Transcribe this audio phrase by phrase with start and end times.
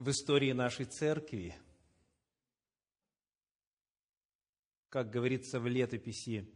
[0.00, 1.54] в истории нашей церкви,
[4.88, 6.50] как говорится в летописи,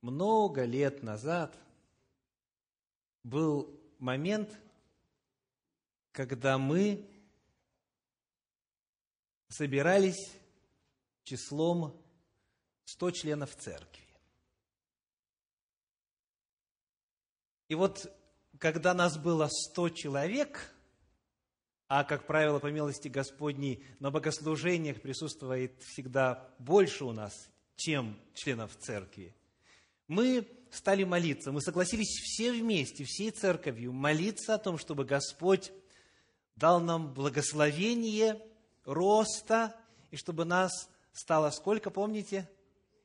[0.00, 1.58] много лет назад
[3.24, 4.56] был момент,
[6.12, 7.10] когда мы
[9.48, 10.32] собирались
[11.24, 12.00] числом
[12.84, 14.06] 100 членов церкви.
[17.66, 18.06] И вот,
[18.58, 20.73] когда нас было 100 человек,
[21.96, 28.76] а, как правило, по милости Господней, на богослужениях присутствует всегда больше у нас, чем членов
[28.76, 29.32] церкви,
[30.08, 35.70] мы стали молиться, мы согласились все вместе, всей церковью, молиться о том, чтобы Господь
[36.56, 38.44] дал нам благословение
[38.84, 39.76] роста,
[40.10, 42.50] и чтобы нас стало сколько, помните?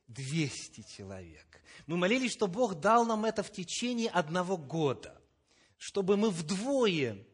[0.08, 1.62] 200 человек.
[1.86, 5.16] Мы молились, что Бог дал нам это в течение одного года,
[5.78, 7.24] чтобы мы вдвое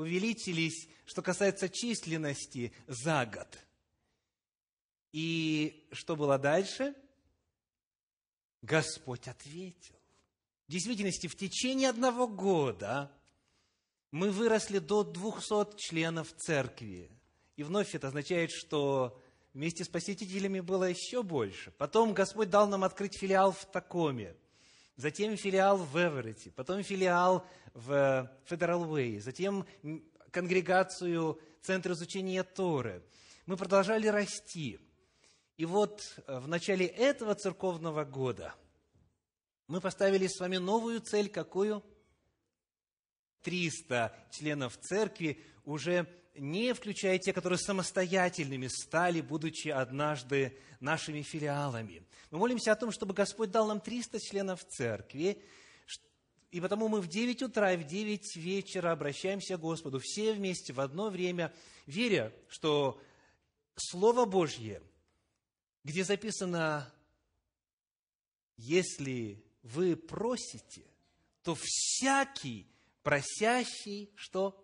[0.00, 3.58] увеличились, что касается численности, за год.
[5.10, 6.94] И что было дальше?
[8.62, 9.96] Господь ответил.
[10.68, 13.10] В действительности, в течение одного года
[14.12, 17.10] мы выросли до 200 членов церкви.
[17.56, 19.20] И вновь это означает, что
[19.52, 21.72] вместе с посетителями было еще больше.
[21.72, 24.36] Потом Господь дал нам открыть филиал в Такоме,
[24.94, 29.66] затем филиал в Эверетте, потом филиал в Федерал Уэй, затем
[30.30, 33.02] конгрегацию Центра изучения Торы.
[33.46, 34.78] Мы продолжали расти.
[35.56, 38.54] И вот э, в начале этого церковного года
[39.66, 41.84] мы поставили с вами новую цель, какую?
[43.42, 52.02] 300 членов церкви, уже не включая те, которые самостоятельными стали, будучи однажды нашими филиалами.
[52.30, 55.42] Мы молимся о том, чтобы Господь дал нам 300 членов церкви,
[56.50, 60.72] и потому мы в 9 утра и в 9 вечера обращаемся к Господу, все вместе
[60.72, 61.52] в одно время,
[61.86, 63.00] веря, что
[63.76, 64.82] Слово Божье–
[65.84, 66.92] где записано,
[68.56, 70.84] если вы просите,
[71.42, 72.66] то всякий
[73.02, 74.62] просящий, что?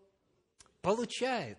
[0.82, 1.58] Получает,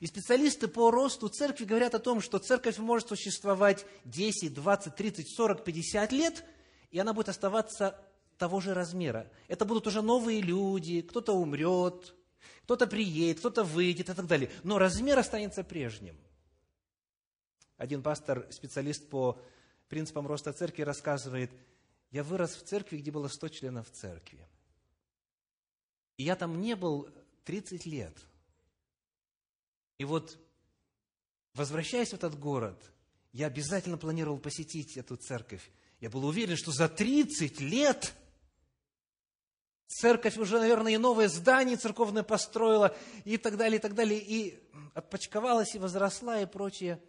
[0.00, 5.28] И специалисты по росту церкви говорят о том, что церковь может существовать 10, 20, 30,
[5.28, 6.44] 40, 50 лет,
[6.90, 7.98] и она будет оставаться
[8.38, 9.30] того же размера.
[9.48, 12.14] Это будут уже новые люди, кто-то умрет,
[12.64, 14.50] кто-то приедет, кто-то выйдет и так далее.
[14.62, 16.16] Но размер останется прежним–
[17.82, 19.42] один пастор, специалист по
[19.88, 21.50] принципам роста церкви, рассказывает,
[22.12, 24.46] я вырос в церкви, где было 100 членов церкви.
[26.16, 27.08] И я там не был
[27.44, 28.16] 30 лет.
[30.02, 30.36] И вот,
[31.54, 32.90] возвращаясь в этот город,
[33.30, 35.70] я обязательно планировал посетить эту церковь.
[36.00, 38.12] Я был уверен, что за 30 лет
[39.86, 44.68] церковь уже, наверное, и новое здание церковное построила, и так далее, и так далее, и
[44.92, 47.00] отпочковалась, и возросла, и прочее.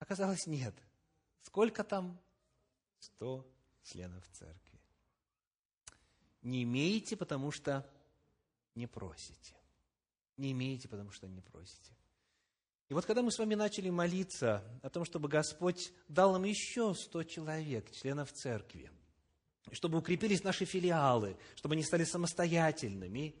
[0.00, 0.74] Оказалось, нет.
[1.40, 2.20] Сколько там?
[2.98, 3.50] Сто
[3.84, 4.78] членов церкви.
[6.42, 7.90] Не имеете, потому что
[8.74, 9.54] не просите.
[10.40, 11.92] Не имеете, потому что не просите.
[12.88, 16.94] И вот когда мы с вами начали молиться о том, чтобы Господь дал нам еще
[16.94, 18.90] сто человек, членов церкви,
[19.70, 23.34] чтобы укрепились наши филиалы, чтобы они стали самостоятельными,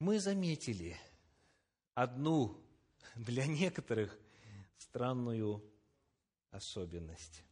[0.00, 0.98] мы заметили
[1.92, 2.58] одну
[3.16, 4.18] для некоторых
[4.78, 5.62] странную
[6.52, 7.44] особенность.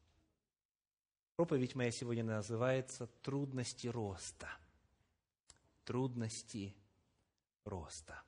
[1.37, 4.49] Проповедь моя сегодня называется «Трудности роста».
[5.85, 6.75] Трудности
[7.65, 8.23] роста.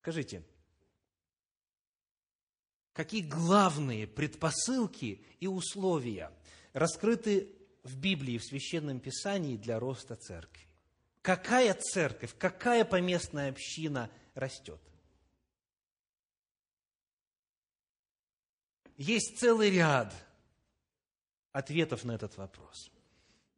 [0.00, 0.44] Скажите,
[2.92, 6.32] какие главные предпосылки и условия
[6.72, 10.66] раскрыты в Библии, в Священном Писании для роста церкви?
[11.22, 14.80] Какая церковь, какая поместная община растет?
[18.96, 20.14] Есть целый ряд
[21.52, 22.90] ответов на этот вопрос.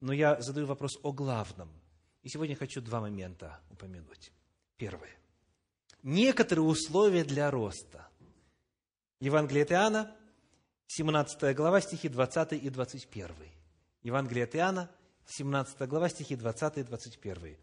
[0.00, 1.81] Но я задаю вопрос о главном.
[2.22, 4.32] И сегодня хочу два момента упомянуть.
[4.76, 5.10] Первое.
[6.02, 8.08] Некоторые условия для роста.
[9.20, 10.16] Евангелие от Иоанна,
[10.88, 13.28] 17 глава, стихи 20 и 21.
[14.02, 14.90] Евангелие от Иоанна,
[15.26, 17.56] 17 глава, стихи 20 и 21.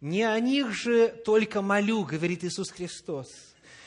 [0.00, 3.28] «Не о них же только молю, говорит Иисус Христос,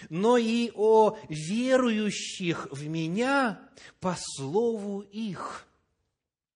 [0.10, 3.62] но и о верующих в Меня
[4.00, 5.68] по слову их.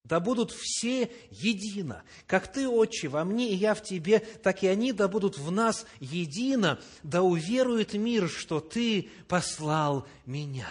[0.06, 4.68] Да будут все едино, как Ты, Отче, во мне, и я в Тебе, так и
[4.68, 10.70] они да будут в нас едино, да уверует мир, что Ты послал Меня».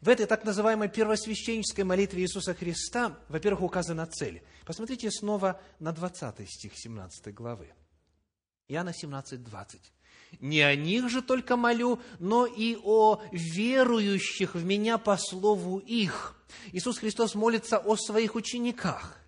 [0.00, 4.42] В этой так называемой первосвященнической молитве Иисуса Христа, во-первых, указана цель.
[4.64, 7.72] Посмотрите снова на 20 стих 17 главы.
[8.66, 9.92] Иоанна 17, 20.
[10.40, 16.36] Не о них же только молю, но и о верующих в Меня по слову их.
[16.72, 19.18] Иисус Христос молится о своих учениках.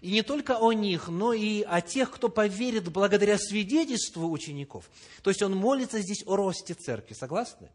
[0.00, 4.88] И не только о них, но и о тех, кто поверит благодаря свидетельству учеников.
[5.22, 7.14] То есть Он молится здесь о росте церкви.
[7.14, 7.70] Согласны?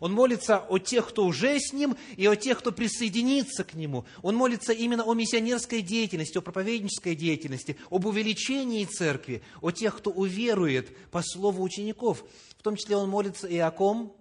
[0.00, 4.04] Он молится о тех, кто уже с Ним, и о тех, кто присоединится к Нему.
[4.22, 10.10] Он молится именно о миссионерской деятельности, о проповеднической деятельности, об увеличении церкви, о тех, кто
[10.10, 12.24] уверует по слову учеников.
[12.56, 14.14] В том числе он молится и о ком?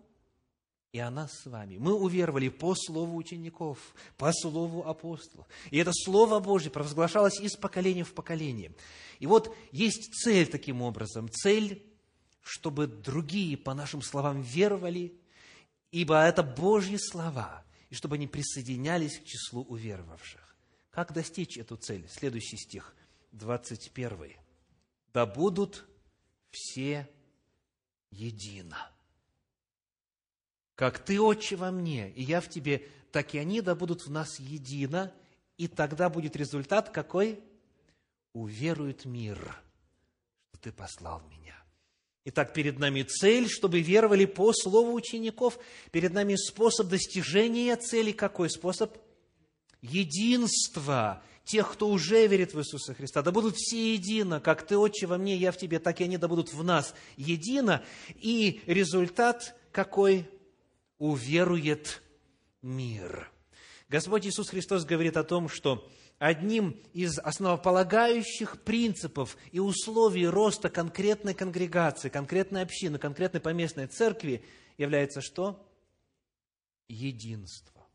[0.93, 1.77] И о нас с вами.
[1.77, 3.77] Мы уверовали по слову учеников,
[4.17, 5.45] по слову апостолов.
[5.69, 8.73] И это Слово Божье провозглашалось из поколения в поколение.
[9.19, 11.29] И вот есть цель таким образом.
[11.29, 11.85] Цель,
[12.41, 15.13] чтобы другие, по нашим словам, веровали,
[15.91, 20.55] ибо это Божьи слова, и чтобы они присоединялись к числу уверовавших.
[20.91, 22.07] Как достичь эту цель?
[22.09, 22.95] Следующий стих,
[23.31, 24.35] 21.
[25.13, 25.87] «Да будут
[26.51, 27.09] все
[28.11, 28.91] едино.
[30.75, 34.11] Как Ты, Отче, во мне, и я в Тебе, так и они да будут в
[34.11, 35.13] нас едино,
[35.57, 37.43] и тогда будет результат какой?
[38.33, 39.39] Уверует мир,
[40.49, 41.56] что Ты послал меня.
[42.29, 45.57] Итак, перед нами цель, чтобы веровали по слову учеников.
[45.91, 48.11] Перед нами способ достижения цели.
[48.11, 48.97] Какой способ?
[49.81, 53.21] Единство тех, кто уже верит в Иисуса Христа.
[53.21, 56.17] Да будут все едино, как Ты, Отче, во мне, я в Тебе, так и они
[56.17, 57.81] да будут в нас едино.
[58.15, 60.29] И результат какой?
[60.97, 62.01] Уверует
[62.61, 63.31] мир.
[63.87, 71.33] Господь Иисус Христос говорит о том, что одним из основополагающих принципов и условий роста конкретной
[71.33, 74.43] конгрегации, конкретной общины, конкретной поместной церкви
[74.77, 75.63] является что?
[76.87, 77.85] Единство.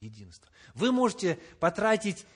[0.00, 0.50] Единство.
[0.74, 2.26] Вы можете потратить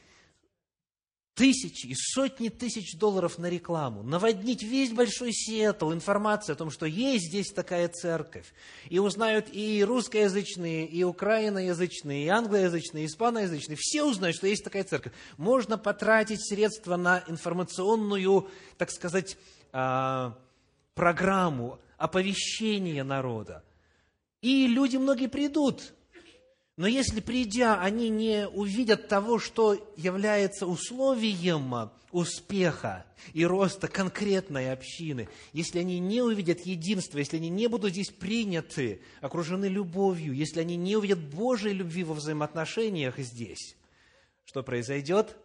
[1.38, 6.84] тысячи и сотни тысяч долларов на рекламу, наводнить весь Большой Сиэтл информацией о том, что
[6.84, 8.52] есть здесь такая церковь.
[8.90, 13.78] И узнают и русскоязычные, и украиноязычные, и англоязычные, и испаноязычные.
[13.80, 15.12] Все узнают, что есть такая церковь.
[15.36, 19.36] Можно потратить средства на информационную, так сказать,
[19.72, 20.36] а,
[20.94, 23.62] программу оповещения народа.
[24.42, 25.92] И люди многие придут,
[26.78, 35.28] но если придя, они не увидят того, что является условием успеха и роста конкретной общины,
[35.52, 40.76] если они не увидят единства, если они не будут здесь приняты, окружены любовью, если они
[40.76, 43.76] не увидят Божьей любви во взаимоотношениях здесь,
[44.44, 45.36] что произойдет?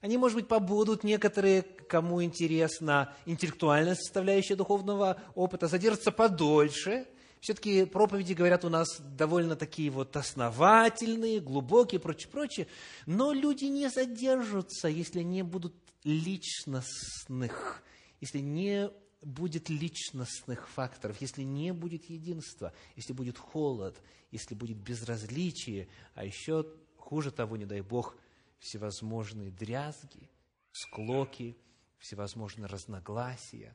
[0.00, 7.06] Они, может быть, побудут некоторые, кому интересна интеллектуальная составляющая духовного опыта, задержатся подольше–
[7.40, 12.66] все-таки проповеди, говорят, у нас довольно такие вот основательные, глубокие, прочее, прочее.
[13.06, 17.82] Но люди не задержатся, если не будут личностных,
[18.20, 18.90] если не
[19.22, 26.66] будет личностных факторов, если не будет единства, если будет холод, если будет безразличие, а еще
[26.96, 28.16] хуже того, не дай Бог,
[28.58, 30.30] всевозможные дрязги,
[30.72, 31.56] склоки,
[31.98, 33.74] всевозможные разногласия,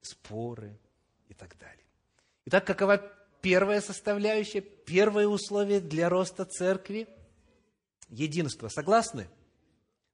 [0.00, 0.78] споры
[1.28, 1.84] и так далее.
[2.46, 2.98] Итак, какова
[3.40, 7.08] первая составляющая, первое условие для роста церкви?
[8.08, 8.68] Единство.
[8.68, 9.28] Согласны?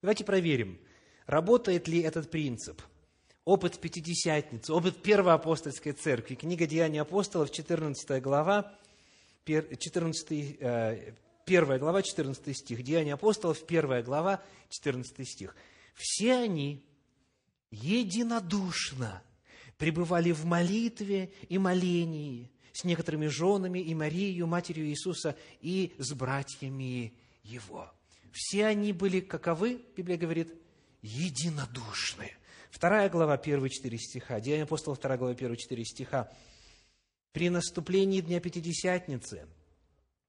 [0.03, 0.79] Давайте проверим,
[1.27, 2.83] работает ли этот принцип.
[3.45, 6.35] Опыт Пятидесятницы, опыт Первой апостольской церкви.
[6.35, 8.79] Книга Деяний апостолов, 14 глава,
[9.47, 10.61] 14,
[11.47, 12.83] 1 глава, 14 стих.
[12.83, 15.57] Деяния апостолов, 1 глава, 14 стих.
[15.95, 16.85] Все они
[17.71, 19.23] единодушно
[19.79, 27.15] пребывали в молитве и молении с некоторыми женами и Марией, матерью Иисуса, и с братьями
[27.43, 27.91] Его.
[28.33, 30.53] Все они были каковы, Библия говорит,
[31.01, 32.33] единодушны.
[32.71, 36.31] Вторая глава, первые четыре стиха, Деяния апостолов, вторая глава, первые четыре стиха.
[37.33, 39.49] При наступлении Дня Пятидесятницы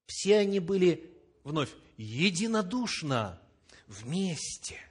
[0.05, 1.11] все они были,
[1.43, 3.41] вновь, единодушно
[3.87, 4.79] вместе–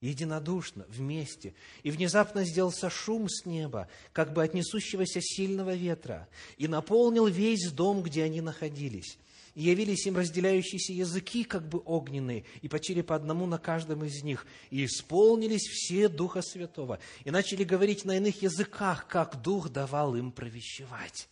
[0.00, 1.54] единодушно, вместе.
[1.82, 7.70] И внезапно сделался шум с неба, как бы от несущегося сильного ветра, и наполнил весь
[7.70, 9.18] дом, где они находились.
[9.54, 14.22] И явились им разделяющиеся языки, как бы огненные, и почили по одному на каждом из
[14.22, 14.46] них.
[14.70, 20.30] И исполнились все Духа Святого, и начали говорить на иных языках, как Дух давал им
[20.30, 21.28] провещевать.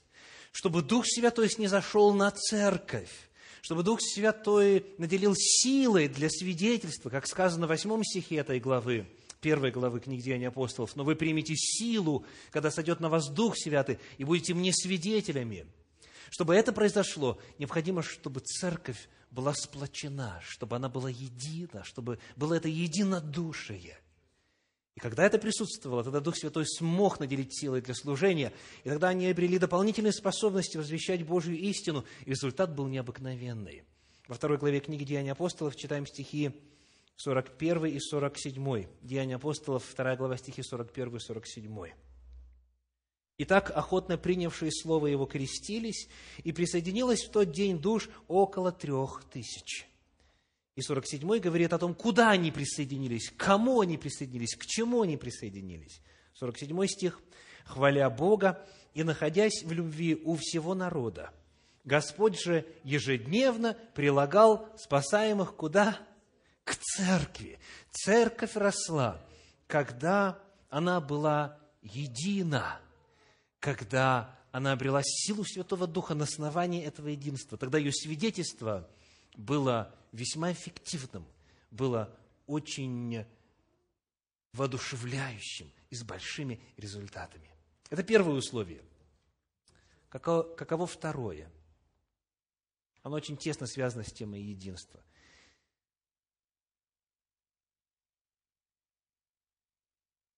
[0.51, 3.26] Чтобы Дух Святой снизошел на церковь,
[3.67, 9.09] чтобы Дух Святой наделил силой для свидетельства, как сказано в восьмом стихе этой главы,
[9.41, 13.99] первой главы книги Деяний апостолов, но вы примете силу, когда сойдет на вас Дух Святый,
[14.19, 15.67] и будете мне свидетелями.
[16.31, 22.69] Чтобы это произошло, необходимо, чтобы церковь была сплочена, чтобы она была едина, чтобы было это
[22.69, 23.99] единодушие–
[24.97, 29.29] и когда это присутствовало, тогда Дух Святой смог наделить силой для служения, и тогда они
[29.29, 33.83] обрели дополнительные способности возвещать Божью истину, и результат был необыкновенный.
[34.27, 36.51] Во второй главе книги «Деяния апостолов» читаем стихи
[37.17, 38.87] 41 и 47.
[39.03, 41.93] Деяния апостолов, вторая глава, стихи 41 и 47.
[43.39, 46.09] Итак, охотно принявшие слово его крестились,
[46.43, 49.87] и присоединилось в тот день душ около трех тысяч.
[50.77, 55.17] И 47 говорит о том, куда они присоединились, к кому они присоединились, к чему они
[55.17, 56.01] присоединились.
[56.35, 57.21] 47 стих.
[57.65, 58.65] «Хваля Бога
[58.95, 61.33] и находясь в любви у всего народа,
[61.85, 65.99] Господь же ежедневно прилагал спасаемых куда?
[66.65, 67.59] К церкви.
[67.91, 69.25] Церковь росла,
[69.67, 72.81] когда она была едина,
[73.61, 77.57] когда она обрела силу Святого Духа на основании этого единства.
[77.57, 78.89] Тогда ее свидетельство
[79.37, 81.27] было весьма эффективным,
[81.71, 83.27] было очень
[84.53, 87.51] воодушевляющим и с большими результатами.
[87.91, 88.83] Это первое условие.
[90.09, 91.51] Каково, каково второе?
[93.03, 95.03] Оно очень тесно связано с темой единства.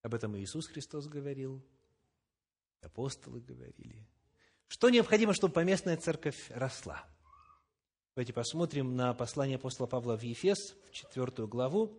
[0.03, 1.65] Об этом Иисус Христос говорил,
[2.81, 4.07] апостолы говорили.
[4.67, 7.07] Что необходимо, чтобы поместная церковь росла–
[8.19, 11.97] Давайте посмотрим на послание апостола Павла в Ефес, в четвертую главу,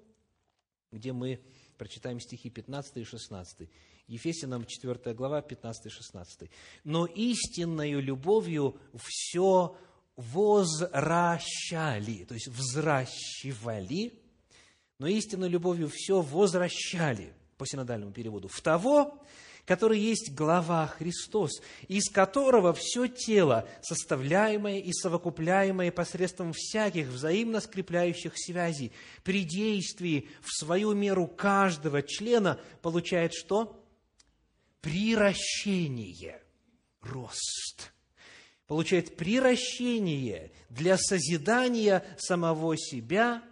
[0.91, 1.39] где мы
[1.77, 3.69] прочитаем стихи 15 и 16.
[4.07, 6.51] Ефесянам 4 глава, 15 и 16.
[6.83, 9.77] «Но истинною любовью все
[10.17, 11.45] возвращали»,
[12.25, 14.21] то есть взращивали,
[14.97, 19.23] но истинной любовью все возвращали, по синодальному переводу, в того,
[19.69, 28.33] который есть глава Христос, из которого все тело, составляемое и совокупляемое посредством всяких взаимно скрепляющих
[28.35, 28.91] связей,
[29.23, 33.79] при действии в свою меру каждого члена получает что?
[34.81, 36.41] Приращение,
[37.01, 37.93] рост.
[38.65, 43.43] Получает приращение для созидания самого себя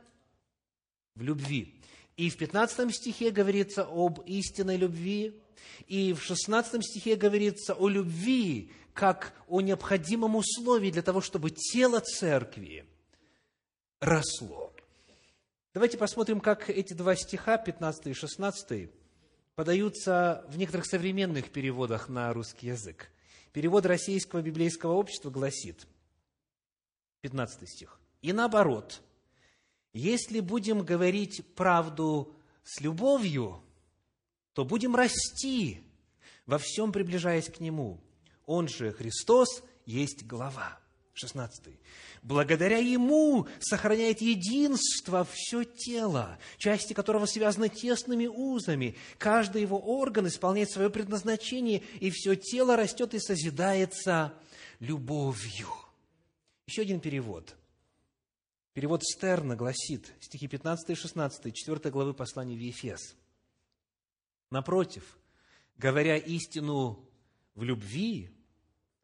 [1.14, 1.80] в любви.
[2.16, 5.40] И в 15 стихе говорится об истинной любви,
[5.88, 12.00] и в 16 стихе говорится о любви, как о необходимом условии для того, чтобы тело
[12.00, 12.86] церкви
[14.00, 14.74] росло.
[15.74, 18.90] Давайте посмотрим, как эти два стиха, 15 и 16,
[19.56, 23.12] подаются в некоторых современных переводах на русский язык.
[23.54, 25.88] Перевод Российского библейского общества гласит,
[27.22, 29.02] 15 стих, «И наоборот,
[29.94, 33.64] если будем говорить правду с любовью,
[34.58, 35.84] то будем расти,
[36.48, 38.02] во всем приближаясь к Нему.
[38.48, 40.80] Он же, Христос, есть глава.
[41.14, 41.76] 16.
[42.24, 48.96] Благодаря Ему сохраняет единство все тело, части которого связаны тесными узами.
[49.20, 54.34] Каждый его орган исполняет свое предназначение, и все тело растет и созидается
[54.80, 55.70] любовью.
[56.66, 57.56] Еще один перевод.
[58.74, 63.16] Перевод Стерна гласит, стихи 15 и 16, 4 главы послания в Ефес–
[64.50, 65.18] Напротив,
[65.78, 67.06] говоря истину
[67.56, 68.30] в любви,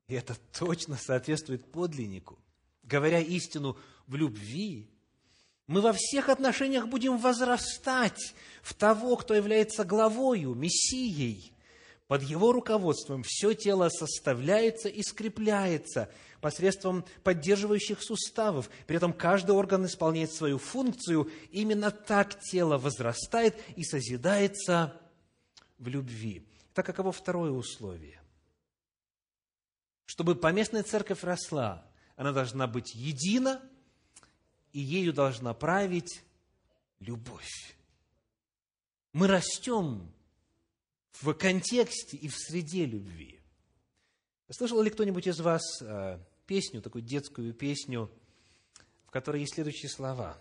[0.07, 2.39] и это точно соответствует подлиннику,
[2.83, 4.89] говоря истину в любви,
[5.67, 11.53] мы во всех отношениях будем возрастать в того, кто является главою, Мессией,
[12.07, 16.09] Под его руководством все тело составляется и скрепляется
[16.41, 18.69] посредством поддерживающих суставов.
[18.85, 21.31] При этом каждый орган исполняет свою функцию.
[21.51, 24.99] Именно так тело возрастает и созидается
[25.77, 26.45] в любви.
[26.73, 28.21] Так каково второе условие?
[30.05, 33.61] Чтобы поместная церковь росла, она должна быть едина,
[34.71, 36.23] и ею должна править
[36.99, 37.77] любовь.
[39.13, 40.11] Мы растем
[41.11, 43.39] в контексте и в среде любви.
[44.49, 48.11] Слышал ли кто-нибудь из вас э, песню, такую детскую песню,
[49.05, 50.37] в которой есть следующие слова?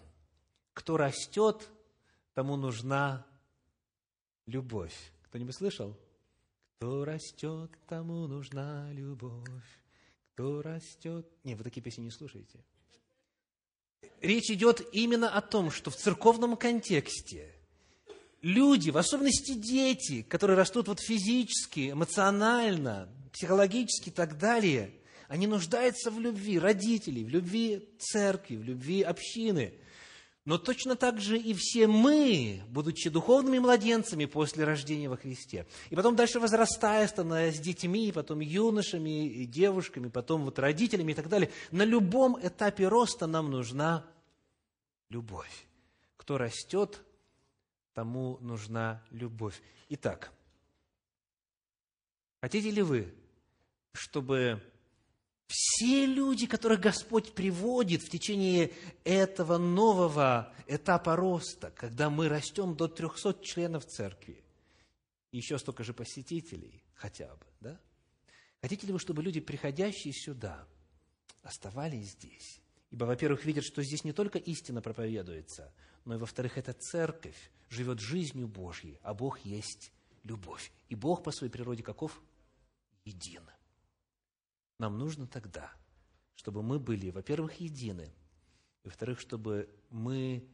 [0.74, 1.68] «Кто растет,
[2.32, 3.26] тому нужна
[4.46, 5.12] любовь».
[5.32, 5.96] Кто-нибудь слышал?
[6.76, 9.64] Кто растет, тому нужна любовь.
[10.34, 11.26] Кто растет...
[11.42, 12.58] Не, вы такие песни не слушаете.
[14.20, 17.50] Речь идет именно о том, что в церковном контексте
[18.42, 24.92] люди, в особенности дети, которые растут вот физически, эмоционально, психологически и так далее,
[25.28, 29.72] они нуждаются в любви родителей, в любви церкви, в любви общины.
[30.44, 35.94] Но точно так же и все мы, будучи духовными младенцами после рождения во Христе, и
[35.94, 41.50] потом дальше возрастая, становясь детьми, потом юношами и девушками, потом вот родителями и так далее,
[41.70, 44.04] на любом этапе роста нам нужна
[45.10, 45.66] любовь.
[46.16, 47.00] Кто растет,
[47.94, 49.60] тому нужна любовь.
[49.90, 50.32] Итак,
[52.40, 53.14] хотите ли вы,
[53.92, 54.60] чтобы
[55.52, 58.72] все люди, которых Господь приводит в течение
[59.04, 64.42] этого нового этапа роста, когда мы растем до 300 членов церкви,
[65.30, 67.80] еще столько же посетителей хотя бы, да?
[68.62, 70.66] Хотите ли вы, чтобы люди, приходящие сюда,
[71.42, 72.60] оставались здесь?
[72.90, 75.72] Ибо, во-первых, видят, что здесь не только истина проповедуется,
[76.06, 79.92] но и, во-вторых, эта церковь живет жизнью Божьей, а Бог есть
[80.24, 80.72] любовь.
[80.88, 82.22] И Бог по своей природе каков?
[83.04, 83.42] Един.
[84.78, 85.72] Нам нужно тогда,
[86.34, 88.12] чтобы мы были, во-первых, едины,
[88.82, 90.48] и, во-вторых, чтобы мы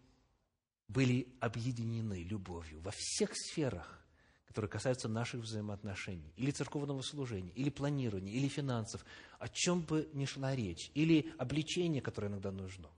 [0.89, 4.05] были объединены любовью во всех сферах,
[4.47, 9.05] которые касаются наших взаимоотношений, или церковного служения, или планирования, или финансов,
[9.39, 12.91] о чем бы ни шла речь, или обличение, которое иногда нужно,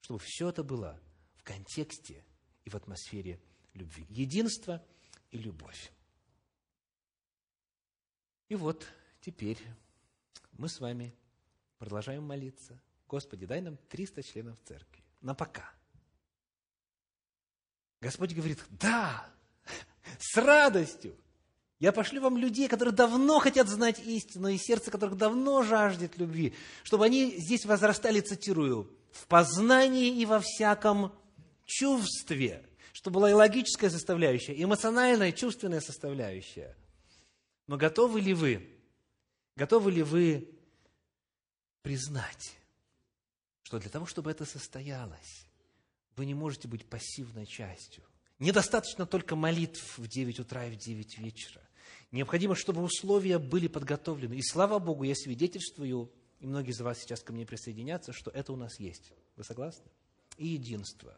[0.00, 0.98] чтобы все это было
[1.36, 2.24] в контексте
[2.64, 3.40] и в атмосфере
[3.74, 4.06] любви.
[4.08, 4.82] Единство
[5.30, 5.92] и любовь.
[8.48, 8.86] И вот
[9.20, 9.58] теперь
[10.56, 11.14] мы с вами
[11.78, 12.80] продолжаем молиться.
[13.08, 15.02] Господи, дай нам 300 членов церкви.
[15.20, 15.70] На пока.
[18.00, 19.26] Господь говорит, да,
[20.18, 21.16] с радостью.
[21.80, 26.54] Я пошлю вам людей, которые давно хотят знать истину, и сердце которых давно жаждет любви,
[26.82, 31.12] чтобы они здесь возрастали, цитирую, в познании и во всяком
[31.64, 36.76] чувстве, чтобы была и логическая составляющая, и эмоциональная, и чувственная составляющая.
[37.66, 38.73] Но готовы ли вы
[39.56, 40.50] Готовы ли вы
[41.82, 42.56] признать,
[43.62, 45.46] что для того, чтобы это состоялось,
[46.16, 48.04] вы не можете быть пассивной частью?
[48.38, 51.62] Недостаточно только молитв в 9 утра и в 9 вечера.
[52.10, 54.34] Необходимо, чтобы условия были подготовлены.
[54.34, 58.52] И слава Богу, я свидетельствую, и многие из вас сейчас ко мне присоединятся, что это
[58.52, 59.12] у нас есть.
[59.36, 59.86] Вы согласны?
[60.36, 61.16] И единство,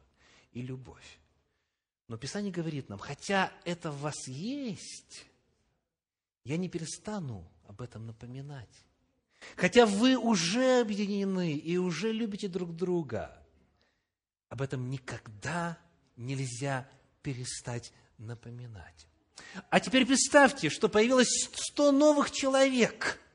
[0.53, 1.18] и любовь.
[2.09, 5.27] Но Писание говорит нам, хотя это в вас есть,
[6.44, 8.85] я не перестану об этом напоминать.
[9.57, 13.37] Хотя вы уже объединены и уже любите друг друга,
[14.48, 15.79] об этом никогда
[16.16, 16.88] нельзя
[17.22, 19.07] перестать напоминать.
[19.70, 23.20] А теперь представьте, что появилось сто новых человек–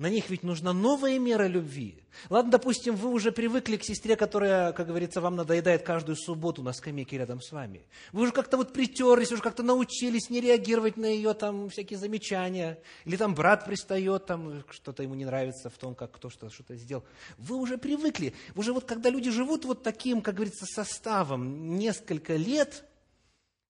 [0.00, 2.02] на них ведь нужна новая мера любви.
[2.28, 6.72] Ладно, допустим, вы уже привыкли к сестре, которая, как говорится, вам надоедает каждую субботу на
[6.72, 7.86] скамейке рядом с вами.
[8.12, 12.82] Вы уже как-то вот притерлись, уже как-то научились не реагировать на ее там всякие замечания.
[13.04, 16.74] Или там брат пристает, там что-то ему не нравится в том, как кто что, что-то
[16.74, 17.04] сделал.
[17.38, 18.34] Вы уже привыкли.
[18.56, 22.84] Вы уже вот когда люди живут вот таким, как говорится, составом несколько лет,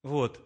[0.03, 0.41] вот,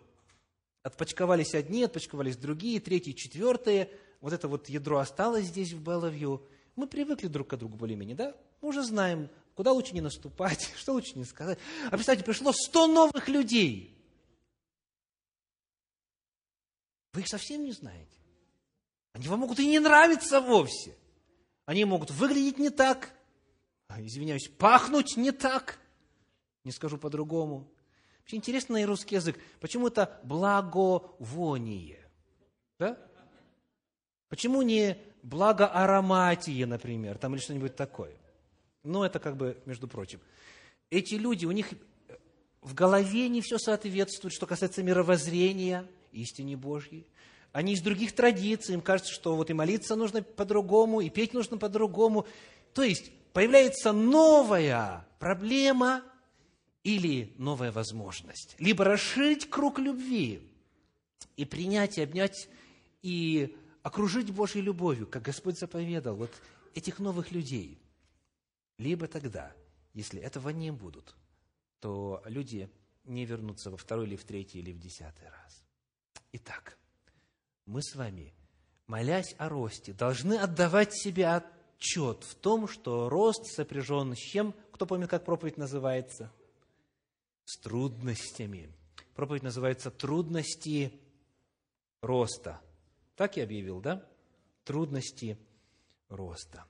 [0.82, 6.42] отпочковались одни, отпочковались другие, третьи, четвертые– вот это вот ядро осталось здесь, в Беловью,
[6.76, 8.37] мы привыкли друг к другу более-менее, да?
[8.61, 11.59] Мы уже знаем, куда лучше не наступать, что лучше не сказать.
[11.87, 13.94] А представьте, пришло сто новых людей.
[17.12, 18.16] Вы их совсем не знаете.
[19.12, 20.96] Они вам могут и не нравиться вовсе.
[21.64, 23.12] Они могут выглядеть не так,
[23.88, 25.78] а, извиняюсь, пахнуть не так,
[26.64, 27.68] не скажу по-другому.
[28.20, 29.38] Вообще интересный русский язык.
[29.61, 32.09] Почему это благовоние?
[32.78, 32.98] Да?
[34.28, 38.14] Почему не благоароматие, например, там или что-нибудь такое?
[38.84, 40.20] Ну, это как бы, между прочим.
[40.90, 41.68] Эти люди, у них
[42.62, 47.06] в голове не все соответствует, что касается мировоззрения, истине Божьей.
[47.52, 51.58] они из других традиций, им кажется, что вот и молиться нужно по-другому, и петь нужно
[51.58, 52.26] по-другому.
[52.74, 56.02] То есть появляется новая проблема
[56.84, 58.54] или новая возможность.
[58.58, 60.42] Либо расширить круг любви
[61.36, 62.48] и принять, и обнять,
[63.02, 63.56] и
[63.88, 66.31] окружить Божьей любовью, как Господь заповедал, вот
[66.74, 67.81] этих новых людей.
[68.77, 69.53] Либо тогда,
[69.94, 71.16] если этого не будут,
[71.81, 72.70] то люди
[73.05, 75.64] не вернутся во второй или в третий или в десятый раз.
[76.33, 76.77] Итак,
[77.64, 78.35] мы с вами,
[78.87, 84.55] молясь о росте, должны отдавать себе отчет в том, что рост сопряжен с чем?
[84.70, 86.31] Кто помнит, как проповедь называется?
[87.46, 88.70] С трудностями.
[89.14, 90.92] Проповедь называется «Трудности
[92.03, 92.61] роста».
[93.18, 94.09] Так я объявил, да?
[94.64, 95.37] Трудности
[96.09, 96.64] роста.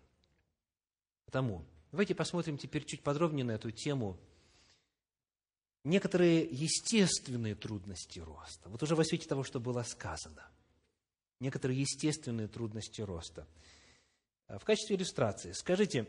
[1.26, 4.18] Потому давайте посмотрим теперь чуть подробнее на эту тему.
[5.84, 8.70] Некоторые естественные трудности роста.
[8.70, 10.50] Вот уже во свете того, что было сказано.
[11.38, 13.46] Некоторые естественные трудности роста.
[14.48, 16.08] В качестве иллюстрации, скажите,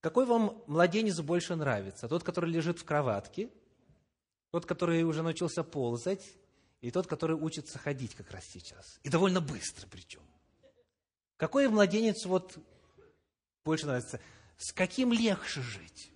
[0.00, 2.08] какой вам младенец больше нравится?
[2.08, 3.52] Тот, который лежит в кроватке,
[4.50, 6.34] тот, который уже научился ползать,
[6.84, 9.00] и тот, который учится ходить как раз сейчас.
[9.04, 10.20] И довольно быстро причем.
[11.38, 12.58] Какой младенец вот
[13.64, 14.20] больше нравится?
[14.58, 16.12] С каким легче жить?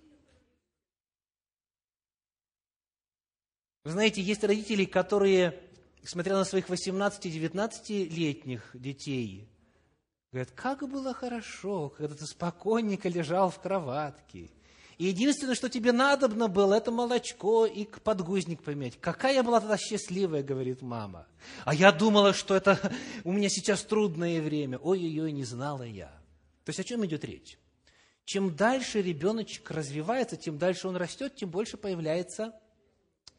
[3.83, 5.59] Вы знаете, есть родители, которые,
[6.03, 9.49] смотря на своих 18-19-летних детей,
[10.31, 14.51] говорят, как было хорошо, когда ты спокойненько лежал в кроватке,
[14.99, 18.99] и единственное, что тебе надобно было, это молочко и подгузник поменять.
[18.99, 21.25] Какая я была тогда счастливая, говорит мама.
[21.63, 22.77] А я думала, что это
[23.23, 24.77] у меня сейчас трудное время.
[24.77, 26.07] Ой-ой-ой, не знала я.
[26.65, 27.57] То есть о чем идет речь?
[28.25, 32.53] Чем дальше ребеночек развивается, тем дальше он растет, тем больше появляется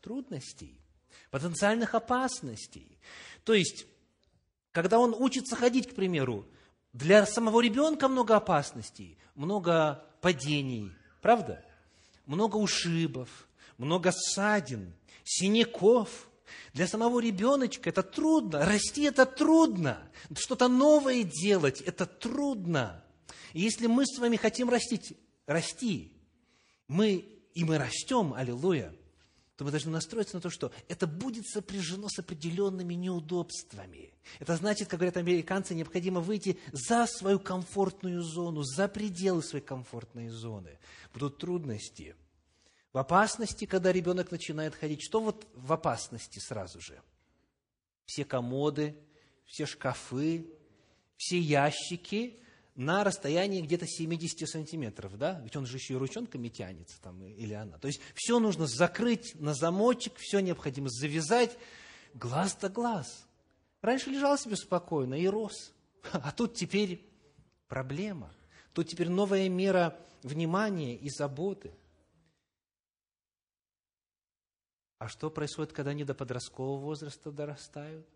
[0.01, 0.81] трудностей,
[1.31, 2.99] потенциальных опасностей.
[3.45, 3.85] То есть,
[4.73, 6.47] когда он учится ходить, к примеру,
[6.95, 11.65] для самого ребенка много опасностей, много падений, Правда?
[12.27, 14.93] Много ушибов, много ссадин,
[15.25, 16.29] синяков.
[16.73, 18.65] Для самого ребеночка это трудно.
[18.65, 20.11] Расти это трудно.
[20.35, 23.05] Что-то новое делать это трудно.
[23.53, 26.13] И если мы с вами хотим растить, расти,
[26.89, 28.93] мы, и мы растем, аллилуйя,
[29.61, 34.15] то мы должны настроиться на то, что это будет сопряжено с определенными неудобствами.
[34.39, 40.29] Это значит, как говорят американцы, необходимо выйти за свою комфортную зону, за пределы своей комфортной
[40.29, 40.79] зоны.
[41.13, 42.17] Будут трудности.
[42.95, 46.99] В опасности, когда ребенок начинает ходить, что вот в опасности сразу же?
[48.07, 48.97] Все комоды,
[49.45, 50.47] все шкафы,
[51.19, 52.41] все ящики,
[52.81, 55.39] на расстоянии где-то 70 сантиметров, да?
[55.45, 57.77] Ведь он же еще и ручонками тянется там, или она.
[57.77, 61.59] То есть все нужно закрыть на замочек, все необходимо завязать,
[62.15, 63.27] глаз да глаз.
[63.83, 65.73] Раньше лежал себе спокойно и рос.
[66.13, 67.07] А тут теперь
[67.69, 68.33] проблема.
[68.73, 71.75] Тут теперь новая мера внимания и заботы.
[74.97, 78.07] А что происходит, когда они до подросткового возраста дорастают?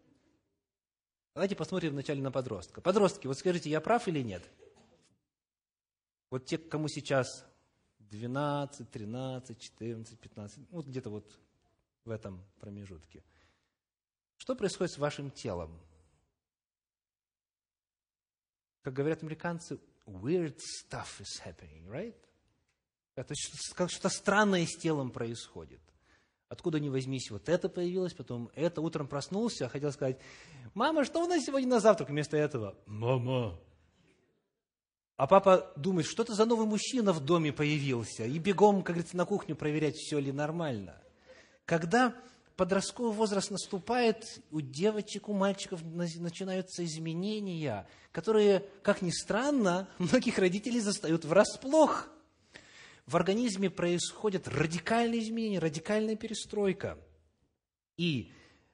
[1.35, 2.81] Давайте посмотрим вначале на подростка.
[2.81, 4.49] Подростки, вот скажите, я прав или нет?
[6.31, 7.45] Вот те, кому сейчас
[7.99, 11.39] 12, 13, 14, 15, вот где-то вот
[12.05, 13.25] в этом промежутке.
[14.37, 15.81] Что происходит с вашим телом?
[18.83, 22.17] Как говорят американцы, weird stuff is happening, right?
[23.17, 25.81] Это что-то странное с телом происходит.
[26.55, 28.81] Откуда ни возьмись, вот это появилось, потом это.
[28.81, 30.21] Утром проснулся, хотел сказать,
[30.73, 32.11] мама, что у нас сегодня на завтрак?
[32.11, 33.59] Вместо этого, мама.
[35.17, 38.25] А папа думает, что это за новый мужчина в доме появился.
[38.25, 41.03] И бегом, как говорится, на кухню проверять, все ли нормально.
[41.65, 42.15] Когда
[42.55, 50.79] подростковый возраст наступает, у девочек, у мальчиков начинаются изменения, которые, как ни странно, многих родителей
[50.79, 52.11] застают врасплох–
[53.07, 56.99] в организме происходят радикальные изменения, радикальная перестройка.
[57.97, 58.33] И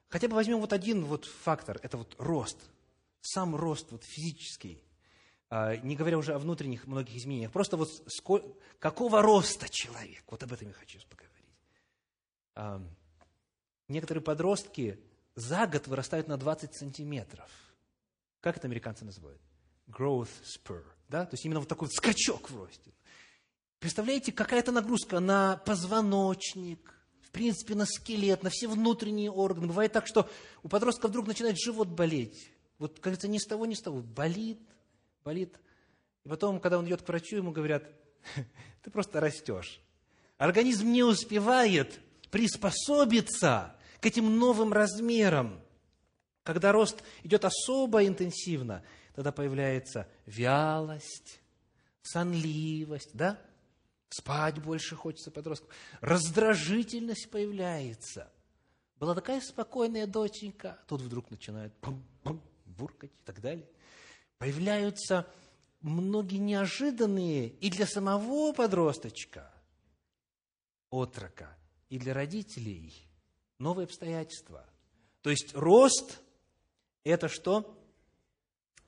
[0.09, 2.57] хотя бы возьмем вот один вот фактор, это вот рост,
[3.21, 4.81] сам рост вот физический,
[5.49, 8.43] а, не говоря уже о внутренних многих изменениях, просто вот сколь,
[8.79, 11.31] какого роста человек, вот об этом я хочу поговорить.
[12.55, 12.81] А,
[13.89, 14.99] некоторые подростки
[15.35, 17.49] за год вырастают на 20 сантиметров.
[18.39, 19.41] Как это американцы называют?
[19.87, 20.83] Growth spur.
[21.09, 21.25] Да?
[21.25, 22.91] То есть именно вот такой вот скачок в росте.
[23.81, 29.65] Представляете, какая-то нагрузка на позвоночник, в принципе, на скелет, на все внутренние органы.
[29.65, 30.29] Бывает так, что
[30.61, 32.51] у подростка вдруг начинает живот болеть.
[32.77, 34.01] Вот, кажется, ни с того, ни с того.
[34.01, 34.61] Болит,
[35.25, 35.59] болит.
[36.23, 37.83] И потом, когда он идет к врачу, ему говорят,
[38.83, 39.81] ты просто растешь.
[40.37, 45.59] Организм не успевает приспособиться к этим новым размерам.
[46.43, 48.83] Когда рост идет особо интенсивно,
[49.15, 51.41] тогда появляется вялость,
[52.03, 53.39] сонливость, да?
[54.11, 55.69] Спать больше хочется подростку.
[56.01, 58.29] Раздражительность появляется.
[58.97, 61.73] Была такая спокойная доченька, тут вдруг начинает
[62.65, 63.67] буркать и так далее.
[64.37, 65.25] Появляются
[65.79, 69.49] многие неожиданные и для самого подросточка,
[70.89, 71.57] отрока,
[71.89, 72.93] и для родителей
[73.59, 74.65] новые обстоятельства.
[75.21, 76.19] То есть рост–
[77.05, 77.81] это что?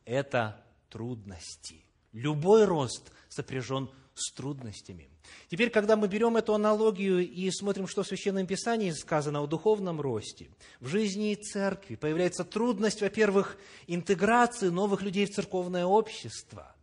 [0.04, 1.86] Это трудности.
[2.12, 5.10] Любой рост сопряжен с трудностями.
[5.50, 10.02] Теперь, когда мы берем эту аналогию и смотрим, что в Священном Писании сказано о духовном
[10.02, 10.50] росте,
[10.80, 16.76] в жизни церкви появляется трудность, во-первых, интеграции новых людей в церковное общество.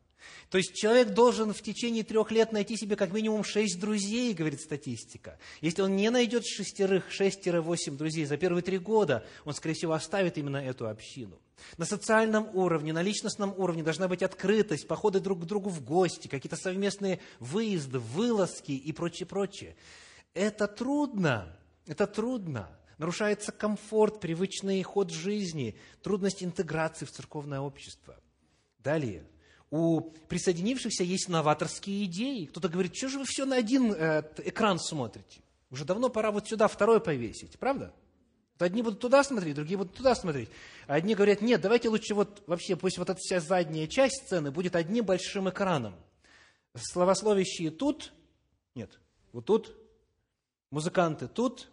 [0.51, 4.61] То есть человек должен в течение трех лет найти себе как минимум шесть друзей, говорит
[4.61, 5.39] статистика.
[5.61, 10.39] Если он не найдет шестерых, шесть-восемь друзей за первые три года, он, скорее всего, оставит
[10.39, 11.39] именно эту общину.
[11.79, 16.29] На социальном уровне, на личностном уровне должна быть открытость, походы друг к другу в гости,
[16.29, 19.77] какие-то совместные выезды, вылазки и прочее, прочее.
[20.35, 22.69] Это трудно, это трудно.
[22.99, 28.17] Нарушается комфорт, привычный ход жизни, трудность интеграции в церковное общество.
[28.79, 29.25] Далее–
[29.71, 32.47] у присоединившихся есть новаторские идеи.
[32.47, 35.41] Кто-то говорит, что же вы все на один э, экран смотрите?
[35.71, 37.95] Уже давно пора вот сюда второй повесить, правда?
[38.65, 40.51] Одни будут туда смотреть, другие будут туда смотреть.
[40.87, 44.51] А одни говорят, нет, давайте лучше вот вообще, пусть вот эта вся задняя часть сцены
[44.51, 45.95] будет одним большим экраном.
[46.75, 48.13] Словословящие тут,
[48.75, 48.99] нет,
[49.33, 49.75] вот тут,
[50.71, 51.69] музыканты тут,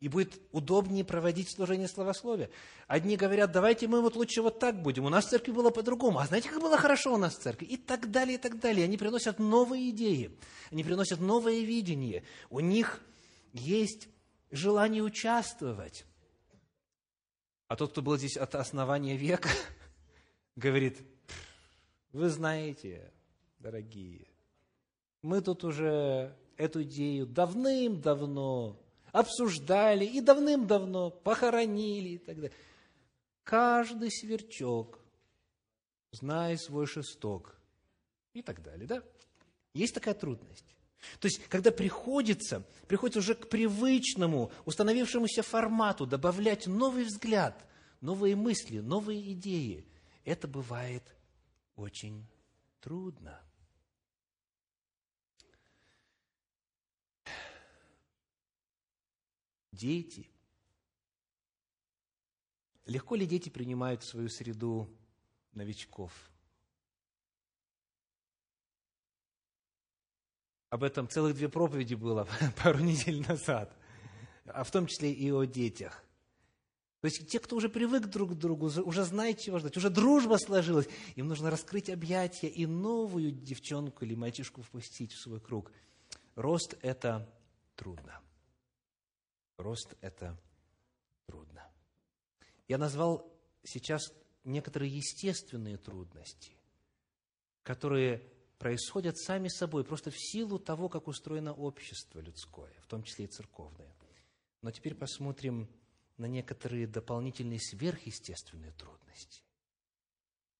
[0.00, 2.50] и будет удобнее проводить служение словословия.
[2.86, 6.18] Одни говорят, давайте мы вот лучше вот так будем, у нас в церкви было по-другому,
[6.18, 7.66] а знаете, как было хорошо у нас в церкви?
[7.66, 8.84] И так далее, и так далее.
[8.84, 10.30] Они приносят новые идеи,
[10.70, 12.24] они приносят новое видение.
[12.48, 13.00] У них
[13.52, 14.08] есть
[14.50, 16.06] желание участвовать.
[17.70, 19.48] А тот, кто был здесь от основания века,
[20.56, 20.98] говорит,
[22.10, 23.12] вы знаете,
[23.60, 24.26] дорогие,
[25.22, 28.76] мы тут уже эту идею давным-давно
[29.12, 32.56] обсуждали и давным-давно похоронили и так далее.
[33.44, 34.98] Каждый сверчок,
[36.10, 37.56] зная свой шесток
[38.32, 39.00] и так далее, да?
[39.74, 40.66] Есть такая трудность.
[41.18, 47.66] То есть, когда приходится, приходится уже к привычному, установившемуся формату добавлять новый взгляд,
[48.00, 49.86] новые мысли, новые идеи,
[50.24, 51.04] это бывает
[51.76, 52.26] очень
[52.80, 53.40] трудно.
[59.80, 60.28] дети.
[62.84, 64.88] Легко ли дети принимают в свою среду
[65.52, 66.29] новичков?
[70.70, 72.26] Об этом целых две проповеди было
[72.62, 73.76] пару недель назад,
[74.46, 76.02] а в том числе и о детях.
[77.00, 80.36] То есть те, кто уже привык друг к другу, уже знает, чего ждать, уже дружба
[80.36, 85.72] сложилась, им нужно раскрыть объятия и новую девчонку или мальчишку впустить в свой круг.
[86.34, 87.28] Рост– это
[87.74, 88.20] трудно
[89.62, 90.36] рост– это
[91.26, 91.66] трудно.
[92.68, 93.30] Я назвал
[93.62, 94.12] сейчас
[94.44, 96.52] некоторые естественные трудности,
[97.62, 98.22] которые
[98.60, 103.28] происходят сами собой, просто в силу того, как устроено общество людское, в том числе и
[103.28, 103.96] церковное.
[104.60, 105.66] Но теперь посмотрим
[106.18, 109.42] на некоторые дополнительные сверхъестественные трудности.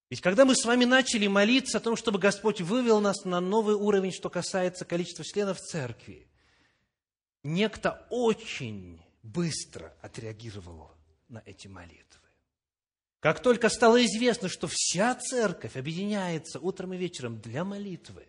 [0.08, 3.74] Ведь когда мы с вами начали молиться о том, чтобы Господь вывел нас на новый
[3.74, 6.26] уровень, что касается количества членов церкви,
[7.42, 10.90] некто очень быстро отреагировал
[11.28, 12.29] на эти молитвы.
[13.20, 18.26] Как только стало известно, что вся церковь объединяется утром и вечером для молитвы,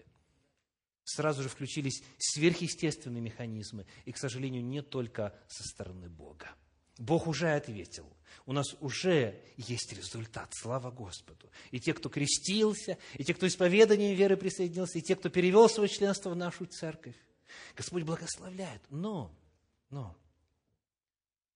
[1.06, 6.50] сразу же включились сверхъестественные механизмы, и, к сожалению, не только со стороны Бога.
[6.98, 8.06] Бог уже ответил.
[8.46, 11.50] У нас уже есть результат, слава Господу.
[11.72, 15.90] И те, кто крестился, и те, кто исповеданием веры присоединился, и те, кто перевел свое
[15.90, 17.16] членство в нашу церковь,
[17.76, 18.82] Господь благословляет.
[18.90, 19.34] Но,
[19.90, 20.16] но,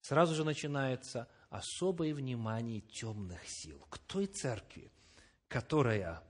[0.02, 4.92] сразу же начинается особое внимание темных сил к той церкви,
[5.48, 6.22] которая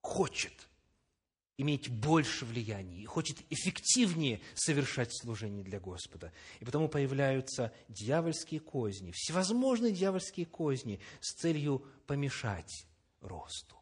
[0.00, 0.68] хочет
[1.58, 6.32] иметь больше влияния и хочет эффективнее совершать служение для Господа.
[6.60, 12.86] И потому появляются дьявольские козни, всевозможные дьявольские козни с целью помешать
[13.20, 13.76] росту.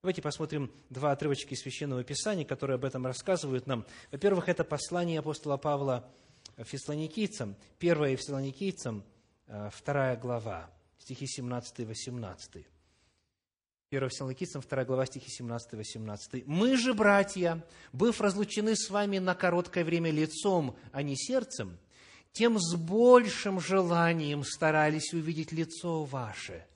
[0.00, 3.84] Давайте посмотрим два отрывочка из Священного Писания, которые об этом рассказывают нам.
[4.12, 6.08] Во-первых, это послание апостола Павла
[6.56, 9.04] фессалоникийцам, первое фессалоникийцам,
[9.48, 12.66] э, вторая глава, стихи 17 и 18.
[13.90, 16.46] 1 Фессалоникийцам, 2 глава, стихи 17 и 18.
[16.46, 21.78] «Мы же, братья, быв разлучены с вами на короткое время лицом, а не сердцем,
[22.32, 26.66] тем с большим желанием старались увидеть лицо ваше.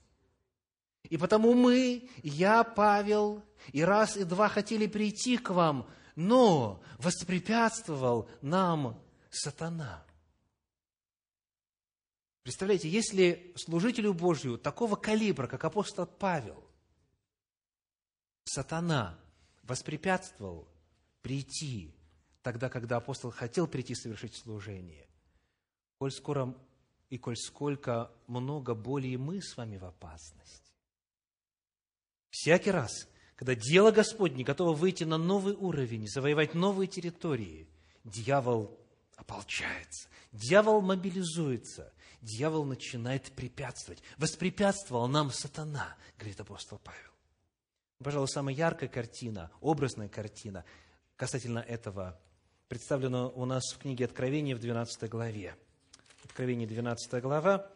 [1.05, 8.29] И потому мы, я, Павел, и раз, и два хотели прийти к вам, но воспрепятствовал
[8.41, 8.99] нам
[9.31, 10.05] сатана.
[12.43, 16.63] Представляете, если служителю Божию такого калибра, как апостол Павел,
[18.45, 19.19] сатана
[19.63, 20.69] воспрепятствовал
[21.23, 21.95] прийти
[22.43, 25.09] тогда, когда апостол хотел прийти совершить служение,
[25.99, 26.55] коль скоро
[27.11, 30.73] и коль сколько много более мы с вами в опасности.
[32.31, 37.69] Всякий раз, когда дело Господне готово выйти на новый уровень, завоевать новые территории,
[38.03, 38.81] дьявол
[39.17, 41.92] ополчается, дьявол мобилизуется,
[42.23, 44.03] дьявол начинает препятствовать.
[44.17, 47.11] Воспрепятствовал нам сатана, говорит апостол Павел.
[48.03, 50.65] Пожалуй, самая яркая картина, образная картина
[51.17, 52.19] касательно этого
[52.69, 55.55] представлена у нас в книге Откровения в 12 главе.
[56.25, 57.71] Откровение 12 глава,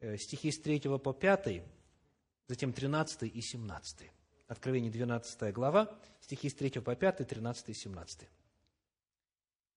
[0.00, 1.62] э, стихи с 3 по 5,
[2.46, 4.10] затем 13 и 17.
[4.46, 8.28] Откровение 12 глава, стихи с 3 по 5, 13 и 17.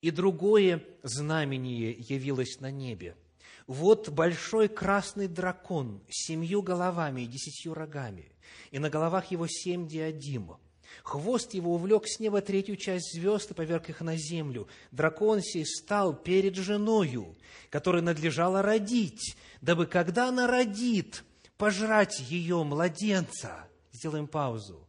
[0.02, 3.18] «И другое знамение явилось на небе.
[3.68, 8.32] Вот большой красный дракон с семью головами и десятью рогами,
[8.72, 10.60] и на головах его семь диадимов.
[11.04, 14.68] Хвост его увлек с неба третью часть звезд и поверг их на землю.
[14.92, 17.36] Дракон сей стал перед женою,
[17.70, 21.24] которой надлежало родить, дабы когда она родит,
[21.58, 23.68] пожрать ее младенца.
[23.92, 24.88] Сделаем паузу.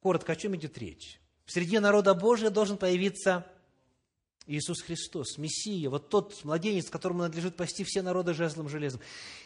[0.00, 1.20] Коротко, о чем идет речь?
[1.44, 3.46] В среде народа Божия должен появиться
[4.46, 9.00] Иисус Христос, Мессия, вот тот младенец, которому надлежит пасти все народы жезлом железом.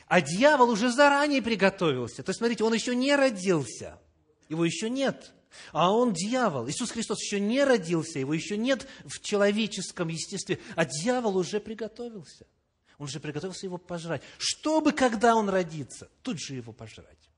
[0.09, 2.23] А дьявол уже заранее приготовился.
[2.25, 3.99] То есть, смотрите, он еще не родился,
[4.49, 5.33] его еще нет.
[5.73, 6.69] А он дьявол.
[6.69, 12.47] Иисус Христос еще не родился, его еще нет в человеческом естестве, а дьявол уже приготовился.
[12.99, 17.31] Он уже приготовился его пожрать, чтобы, когда он родится, тут же его пожрать.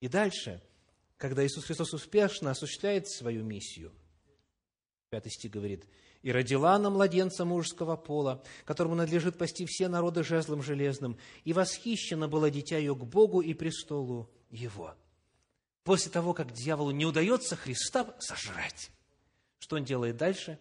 [0.00, 0.62] И дальше,
[1.18, 3.92] когда Иисус Христос успешно осуществляет свою миссию–
[5.10, 5.86] Пятый стих говорит,
[6.22, 12.28] «И родила она младенца мужского пола, которому надлежит пасти все народы жезлом железным, и восхищено
[12.28, 14.94] было дитя ее к Богу и престолу его».
[15.84, 18.90] После того, как дьяволу не удается Христа сожрать,
[19.58, 20.58] что он делает дальше?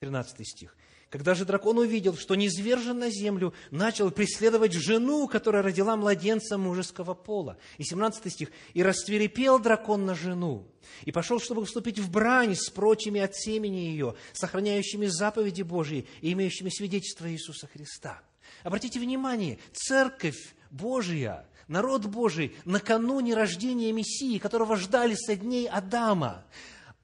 [0.00, 0.76] 13 стих.
[1.12, 7.12] Когда же дракон увидел, что низвержен на землю, начал преследовать жену, которая родила младенца мужеского
[7.12, 7.58] пола.
[7.76, 8.48] И 17 стих.
[8.72, 10.66] «И расцвирепел дракон на жену,
[11.04, 16.32] и пошел, чтобы вступить в брань с прочими от семени ее, сохраняющими заповеди Божьи и
[16.32, 18.22] имеющими свидетельство Иисуса Христа».
[18.62, 26.46] Обратите внимание, церковь Божья, народ Божий, накануне рождения Мессии, которого ждали со дней Адама,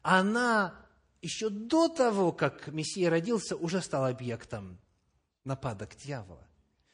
[0.00, 0.88] она
[1.20, 4.78] еще до того, как Мессия родился, уже стал объектом
[5.44, 6.46] нападок дьявола.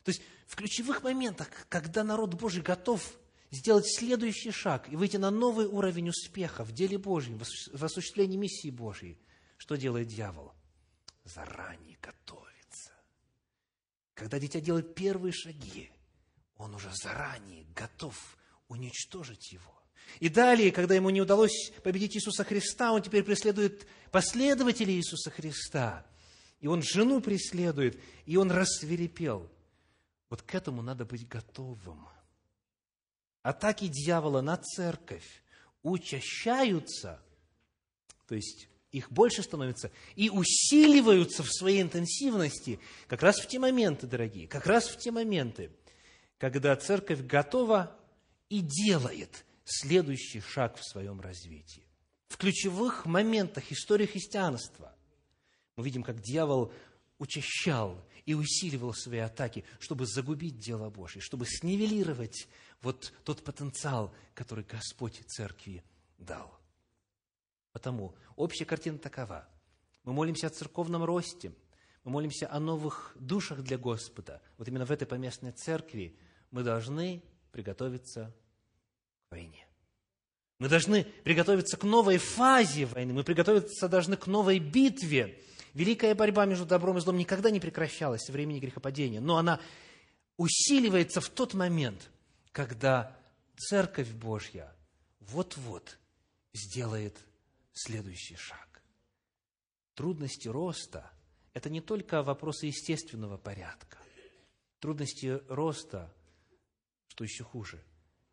[0.02, 3.02] То есть в ключевых моментах, когда народ Божий готов
[3.50, 8.70] сделать следующий шаг и выйти на новый уровень успеха в деле Божьем, в осуществлении миссии
[8.70, 9.18] Божьей,
[9.56, 10.52] что делает дьявол?
[11.24, 12.92] Заранее готовится.
[14.14, 15.90] Когда дитя делает первые шаги,
[16.56, 18.36] он уже заранее готов
[18.68, 19.73] уничтожить его.
[20.20, 26.06] И далее, когда ему не удалось победить Иисуса Христа, он теперь преследует последователей Иисуса Христа.
[26.60, 29.50] И он жену преследует, и он рассверепел.
[30.30, 32.08] Вот к этому надо быть готовым.
[33.42, 35.42] Атаки дьявола на церковь
[35.82, 37.22] учащаются,
[38.26, 44.06] то есть их больше становится, и усиливаются в своей интенсивности как раз в те моменты,
[44.06, 45.70] дорогие, как раз в те моменты,
[46.38, 47.94] когда церковь готова
[48.48, 51.86] и делает следующий шаг в своем развитии.
[52.28, 54.94] В ключевых моментах истории христианства
[55.76, 56.72] мы видим, как дьявол
[57.18, 62.48] учащал и усиливал свои атаки, чтобы загубить дело Божье, чтобы снивелировать
[62.80, 65.84] вот тот потенциал, который Господь церкви
[66.18, 66.58] дал.
[67.72, 69.48] Потому общая картина такова.
[70.04, 71.52] Мы молимся о церковном росте,
[72.04, 74.42] мы молимся о новых душах для Господа.
[74.58, 76.16] Вот именно в этой поместной церкви
[76.50, 78.34] мы должны приготовиться
[79.34, 79.66] войне.
[80.60, 85.42] Мы должны приготовиться к новой фазе войны, мы приготовиться должны к новой битве.
[85.74, 89.60] Великая борьба между добром и злом никогда не прекращалась со времени грехопадения, но она
[90.36, 92.10] усиливается в тот момент,
[92.52, 93.18] когда
[93.56, 94.72] Церковь Божья
[95.18, 95.98] вот-вот
[96.52, 97.18] сделает
[97.72, 98.82] следующий шаг.
[99.94, 101.10] Трудности роста–
[101.52, 103.98] это не только вопросы естественного порядка.
[104.78, 106.14] Трудности роста,
[107.08, 107.82] что еще хуже,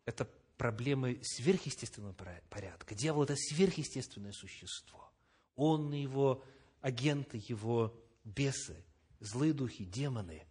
[0.04, 0.28] это
[0.62, 2.14] проблемы сверхъестественного
[2.48, 2.94] порядка.
[2.94, 5.10] Дьявол– это сверхъестественное существо.
[5.56, 6.44] Он и его
[6.80, 7.92] агенты, его
[8.22, 8.76] бесы
[9.18, 10.46] злые духи, демоны,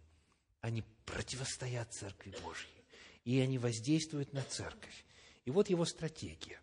[0.60, 2.84] они противостоят Церкви Божьей.
[3.24, 5.06] И они воздействуют на Церковь.
[5.46, 6.60] И вот его стратегия.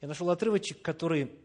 [0.00, 1.40] Я нашел отрывочек, который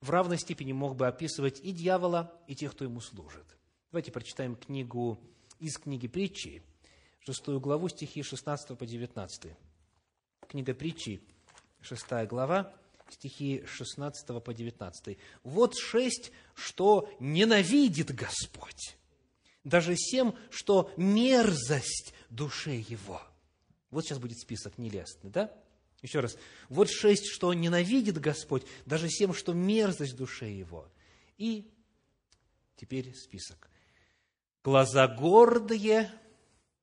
[0.00, 3.56] в равной степени мог бы описывать и дьявола, и тех, кто ему служит.
[3.90, 5.18] Давайте прочитаем книгу
[5.58, 6.62] из книги притчи,
[7.18, 9.56] шестую главу, стихи 16 по 19.
[10.48, 11.22] Книга притчи,
[11.80, 12.74] шестая глава,
[13.10, 15.18] стихи 16 по 19.
[15.44, 18.96] «Вот шесть, что ненавидит Господь,
[19.64, 23.20] даже семь, что мерзость душе его».
[23.90, 25.52] Вот сейчас будет список нелестный, да?
[26.00, 26.36] Еще раз.
[26.68, 30.88] Вот шесть, что ненавидит Господь, даже семь, что мерзость душе его.
[31.38, 31.70] И
[32.76, 33.70] теперь список.
[34.64, 36.10] Глаза гордые,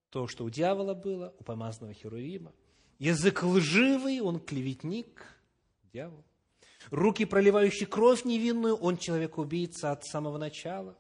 [0.10, 2.53] то, что у дьявола было, у помазанного Херувима.
[3.00, 5.26] Язык лживый, он клеветник,
[5.93, 6.24] дьявол.
[6.91, 10.97] Руки, проливающие кровь невинную, он человек-убийца от самого начала.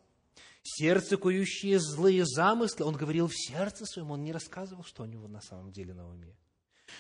[0.63, 5.27] Сердце, кующие злые замыслы, он говорил в сердце своем, он не рассказывал, что у него
[5.27, 6.35] на самом деле на уме.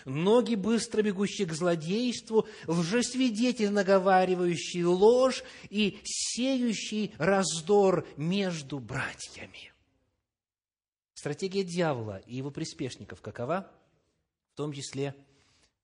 [0.05, 9.71] Ноги, быстро бегущие к злодейству, лжесвидетель, наговаривающий ложь и сеющий раздор между братьями.
[11.13, 13.71] Стратегия дьявола и его приспешников какова?
[14.59, 15.15] Том числе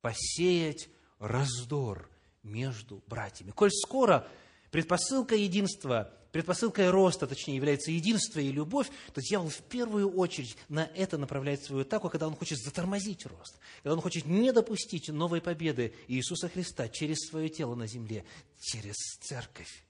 [0.01, 2.09] посеять раздор
[2.43, 3.51] между братьями.
[3.51, 4.27] Коль скоро
[4.69, 10.89] предпосылка единства, предпосылкой роста, точнее, является единство и любовь, то дьявол в первую очередь на
[10.93, 15.39] это направляет свою атаку, когда он хочет затормозить рост, когда он хочет не допустить новой
[15.39, 18.25] победы Иисуса Христа через свое тело на земле,
[18.59, 19.85] через церковь.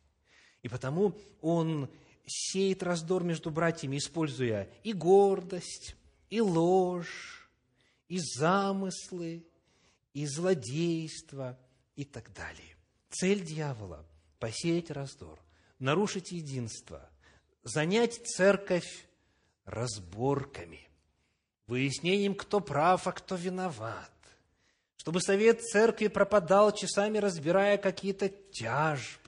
[0.62, 1.90] И потому он
[2.28, 5.96] сеет раздор между братьями, используя и гордость,
[6.30, 7.35] и ложь,
[8.08, 9.46] и замыслы,
[10.14, 11.58] и злодейство,
[11.96, 12.76] и так далее.
[13.10, 14.06] Цель дьявола–
[14.40, 15.40] посеять раздор,
[15.80, 17.10] нарушить единство,
[17.64, 19.08] занять церковь
[19.66, 20.88] разборками,
[21.68, 24.12] выяснением, кто прав, а кто виноват,
[24.98, 29.25] чтобы совет церкви пропадал часами, разбирая какие-то тяжбы,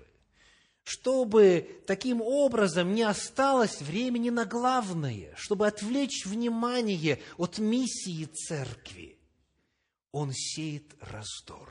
[0.88, 9.20] чтобы таким образом не осталось времени на главное, чтобы отвлечь внимание от миссии церкви.
[10.14, 11.70] Он сеет раздор,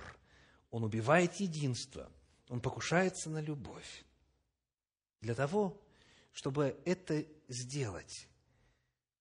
[0.71, 2.13] он убивает единство,
[2.51, 4.05] он покушается на любовь.
[5.23, 5.81] Для того,
[6.33, 8.29] чтобы это сделать,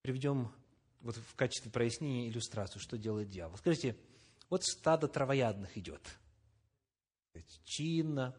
[0.01, 0.51] приведем
[0.99, 3.57] вот в качестве прояснения иллюстрацию, что делает дьявол.
[3.59, 3.95] Скажите,
[4.49, 6.01] вот стадо травоядных идет.
[7.63, 8.35] Чинно,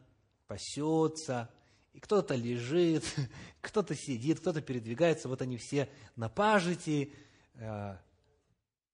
[0.46, 1.50] пасется,
[1.92, 3.04] и кто-то лежит,
[3.60, 7.12] кто-то сидит, кто-то передвигается, вот они все на пажите,
[7.54, 7.96] э,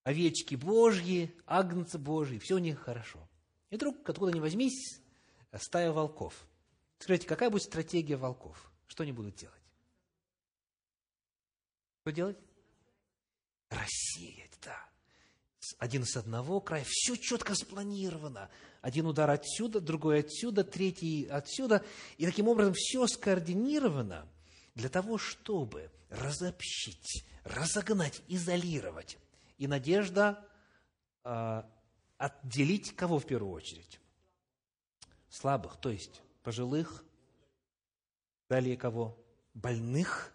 [0.04, 3.28] овечки Божьи, агнцы Божьи, все у них хорошо.
[3.70, 5.00] И вдруг, откуда ни возьмись,
[5.58, 6.46] стая волков.
[6.98, 8.70] Скажите, какая будет стратегия волков?
[8.86, 9.62] Что они будут делать?
[12.02, 12.38] Что делать?
[13.70, 14.91] Рассеять, да.
[15.78, 18.50] Один с одного края, все четко спланировано.
[18.80, 21.84] Один удар отсюда, другой отсюда, третий отсюда.
[22.18, 24.28] И таким образом все скоординировано
[24.74, 29.18] для того, чтобы разобщить, разогнать, изолировать.
[29.58, 30.44] И надежда
[31.24, 31.62] э,
[32.18, 34.00] отделить кого в первую очередь?
[35.28, 37.04] Слабых, то есть пожилых,
[38.48, 39.16] далее кого?
[39.54, 40.32] Больных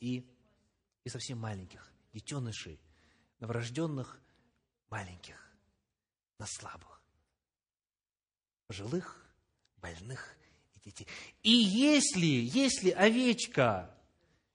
[0.00, 0.26] и,
[1.04, 2.80] и совсем маленьких, детенышей,
[3.40, 4.20] новорожденных,
[4.90, 5.36] маленьких,
[6.38, 7.00] на слабых
[8.70, 9.16] пожилых,
[9.78, 10.36] больных
[10.74, 11.08] и детей.
[11.42, 13.92] И если, если овечка,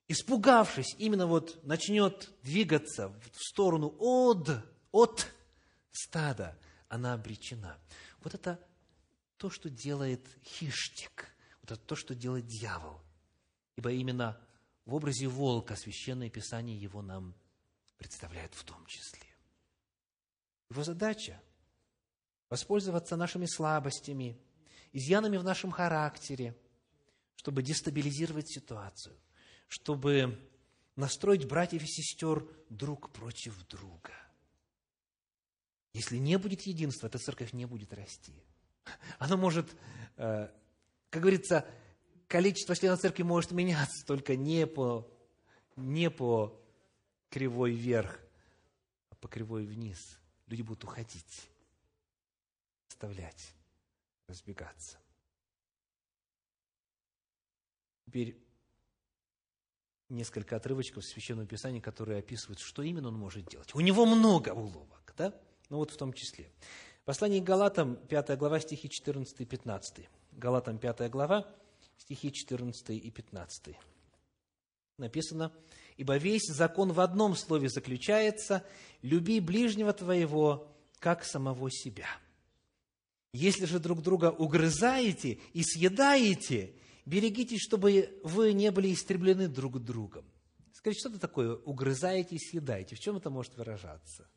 [0.07, 4.49] испугавшись, именно вот начнет двигаться в сторону от,
[4.93, 5.27] от
[5.91, 6.57] стада,
[6.87, 7.77] она обречена.
[8.21, 8.57] Вот это
[9.35, 13.01] то, что делает хищник, вот это то, что делает дьявол.
[13.75, 14.39] Ибо именно
[14.85, 17.35] в образе волка Священное Писание его нам
[17.97, 19.34] представляет в том числе.
[20.69, 21.41] Его задача–
[22.49, 24.39] воспользоваться нашими слабостями,
[24.93, 26.55] изъянами в нашем характере,
[27.35, 29.15] чтобы дестабилизировать ситуацию,
[29.67, 30.39] чтобы
[30.95, 34.13] настроить братьев и сестер друг против друга.
[35.93, 38.33] Если не будет единства, эта церковь не будет расти.
[39.17, 39.75] Она может,
[40.17, 40.49] э,
[41.09, 41.65] как говорится,
[42.27, 45.09] количество членов церкви может меняться, только не по,
[45.75, 46.61] не по
[47.29, 48.19] кривой вверх,
[49.09, 50.19] а по кривой вниз.
[50.47, 51.49] Люди будут уходить
[52.95, 53.53] оставлять,
[54.27, 54.97] разбегаться.
[58.05, 58.37] Теперь
[60.09, 63.75] несколько отрывочков в Священном Писании, которые описывают, что именно он может делать.
[63.75, 65.33] У него много уловок, да?
[65.69, 66.51] Ну вот в том числе.
[67.03, 70.09] Послание к Галатам, 5 глава, стихи 14 и 15.
[70.31, 71.53] Галатам, 5 глава,
[71.97, 73.75] стихи 14 и 15.
[74.97, 75.51] написано,
[75.97, 78.65] «Ибо весь закон в одном слове заключается–
[79.01, 80.67] люби ближнего твоего,
[80.99, 82.07] как самого себя».
[83.31, 86.73] Если же друг друга угрызаете и съедаете,
[87.05, 90.25] берегитесь, чтобы вы не были истреблены друг другом.
[90.71, 92.95] Скажите, что это такое угрызаете и съедаете?
[92.95, 94.29] В чем это может выражаться?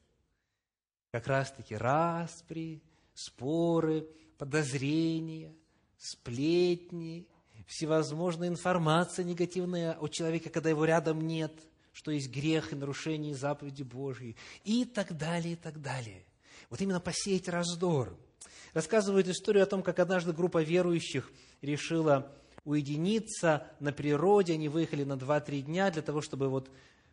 [1.12, 2.82] Как раз-таки распри,
[3.14, 5.54] споры, подозрения,
[5.96, 7.28] сплетни,
[7.68, 11.52] всевозможная информация негативная о человеке, когда его рядом нет,
[11.92, 16.24] что есть грех и нарушение заповеди Божьей, и так далее, и так далее.
[16.68, 18.18] Вот именно посеять раздор–
[18.72, 21.30] рассказывает историю о том, как однажды группа верующих
[21.62, 22.30] решила
[22.64, 24.54] уединиться на природе.
[24.54, 26.70] Они выехали на 2-3 дня для того, чтобы вот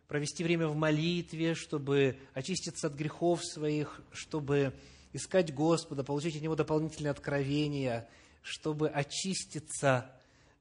[0.08, 4.74] провести время в молитве, чтобы очиститься от грехов своих, чтобы
[5.12, 8.08] искать Господа, получить от Него дополнительные откровения,
[8.42, 10.12] чтобы очиститься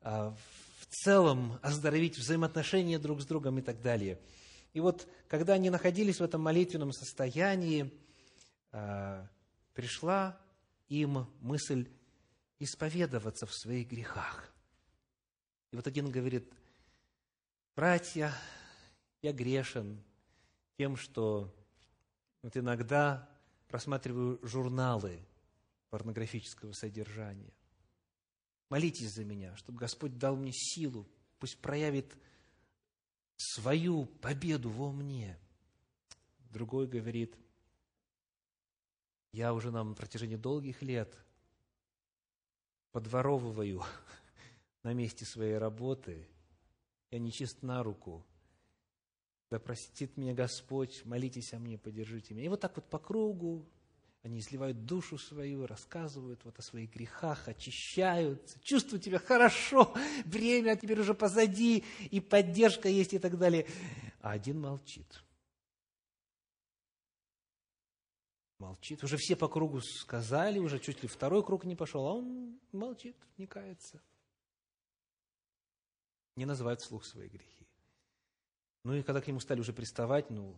[0.05, 4.19] в целом, оздоровить взаимоотношения друг с другом и так далее.
[4.73, 7.91] И вот, когда они находились в этом молитвенном состоянии,
[8.71, 9.27] а,
[9.73, 10.39] пришла
[10.89, 11.89] им мысль
[12.59, 14.53] исповедоваться в своих грехах.
[15.71, 16.53] И вот один говорит,
[17.75, 18.31] братья,
[19.21, 20.03] я грешен
[20.77, 21.53] тем, что
[22.41, 23.27] вот иногда
[23.67, 25.19] просматриваю журналы
[25.89, 27.53] порнографического содержания.
[28.69, 31.07] Молитесь за меня, чтобы Господь дал мне силу,
[31.39, 32.15] пусть проявит
[33.37, 35.37] свою победу во мне.
[36.49, 37.35] Другой говорит,
[39.31, 41.15] я уже на протяжении долгих лет
[42.91, 43.83] подворовываю
[44.83, 46.27] на месте своей работы,
[47.11, 48.25] я нечист на руку,
[49.51, 52.45] да простит меня Господь, молитесь о мне, поддержите меня.
[52.45, 53.65] И вот так вот по кругу
[54.25, 59.93] они изливают душу свою, рассказывают вот о своих грехах, очищаются, чувствуют себя хорошо,
[60.25, 63.67] время теперь уже позади, и поддержка есть и так далее.
[64.21, 65.05] А один молчит–
[68.57, 69.03] молчит.
[69.03, 73.15] Уже все по кругу сказали, уже чуть ли второй круг не пошел, а он молчит,
[73.37, 74.01] не кается.
[76.35, 77.67] Не называет вслух свои грехи.
[78.83, 80.55] Ну и когда к нему стали уже приставать, ну,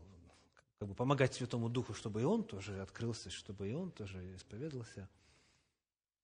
[0.80, 5.10] как бы помогать Святому Духу, чтобы и он тоже открылся, чтобы и он тоже исповедовался.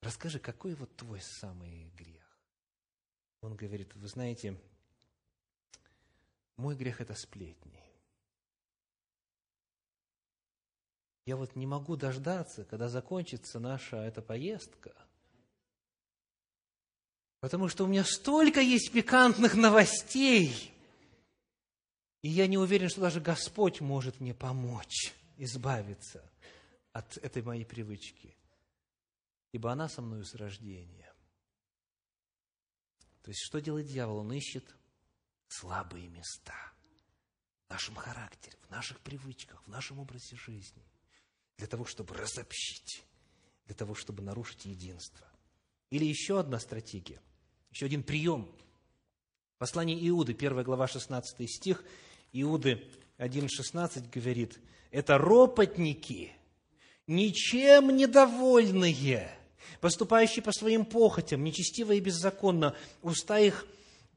[0.01, 2.37] Расскажи, какой вот твой самый грех?
[3.41, 4.59] Он говорит, вы знаете,
[6.57, 7.79] мой грех– это сплетни.
[11.25, 14.93] Я вот не могу дождаться, когда закончится наша эта поездка,
[17.39, 20.72] потому что у меня столько есть пикантных новостей,
[22.23, 26.27] и я не уверен, что даже Господь может мне помочь избавиться
[26.93, 28.35] от этой моей привычки,
[29.51, 31.13] ибо она со мною с рождения.
[33.23, 34.19] То есть, что делает дьявол?
[34.19, 34.63] Он ищет
[35.49, 36.55] слабые места
[37.67, 40.83] в нашем характере, в наших привычках, в нашем образе жизни
[41.57, 43.03] для того, чтобы разобщить,
[43.65, 45.27] для того, чтобы нарушить единство.
[45.89, 47.21] Или еще одна стратегия,
[47.69, 48.49] еще один прием.
[49.57, 51.83] Послание Иуды, 1 глава, 16 стих,
[52.33, 52.83] Иуды
[53.19, 54.59] 1.16 говорит,
[54.91, 56.33] это ропотники,
[57.07, 59.29] ничем недовольные,
[59.79, 63.65] поступающие по своим похотям, нечестиво и беззаконно, уста их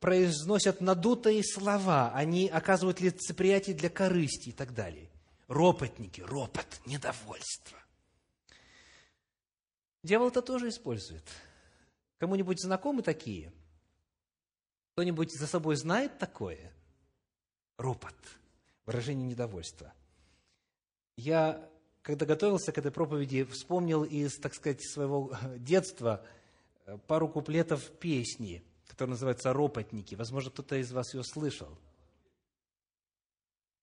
[0.01, 5.09] произносят надутые слова, они оказывают лицеприятие для корысти и так далее
[5.49, 7.79] ропотники, ропот, недовольство.
[10.03, 11.25] Дьявол это тоже использует.
[12.19, 13.53] Кому-нибудь знакомы такие?
[14.93, 16.73] Кто-нибудь за собой знает такое?
[17.79, 18.14] Ропот,
[18.87, 19.93] выражение недовольства.
[21.16, 21.68] Я,
[22.03, 26.24] когда готовился к этой проповеди, вспомнил из, так сказать, своего детства
[27.07, 30.14] пару куплетов песни, которая называется «Ропотники».
[30.14, 31.79] Возможно, кто-то из вас ее слышал–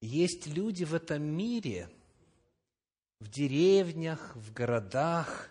[0.03, 1.89] есть люди в этом мире,
[3.21, 5.49] в деревнях, в городах,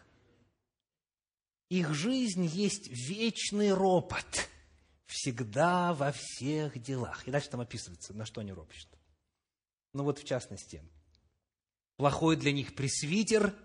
[1.70, 4.50] их жизнь есть вечный ропот,
[5.06, 7.26] всегда во всех делах.
[7.26, 8.88] И дальше там описывается, на что они ропщут.
[9.92, 10.82] Ну вот в частности,
[11.96, 13.54] плохой для них пресвитер–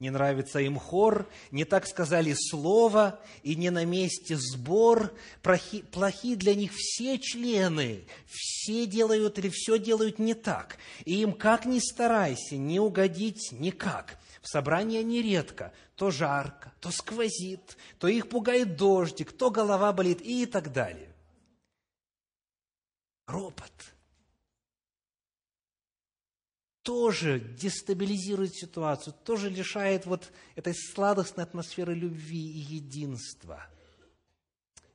[0.00, 5.12] не нравится им хор, не так сказали слово, и не на месте сбор,
[5.42, 11.32] плохи, плохи для них все члены, все делают или все делают не так, и им
[11.32, 14.18] как ни старайся, не угодить никак.
[14.48, 20.22] В собрании они редко, то жарко, то сквозит, то их пугает дождик, то голова болит
[20.22, 21.14] и так далее.
[23.26, 23.70] Ропот–
[26.82, 33.66] тоже дестабилизирует ситуацию, тоже лишает вот этой сладостной атмосферы любви и единства.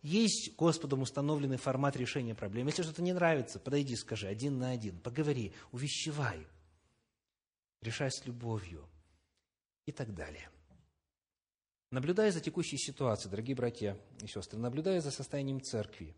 [0.02, 2.66] есть Господом установленный формат решения проблем.
[2.66, 6.48] Если что-то не нравится, подойди, скажи один на один, поговори, увещевай,
[7.84, 8.90] решай с любовью
[9.86, 10.50] и так далее.
[11.92, 16.16] Наблюдая за текущей ситуацией, дорогие братья и сестры, наблюдая за состоянием церкви,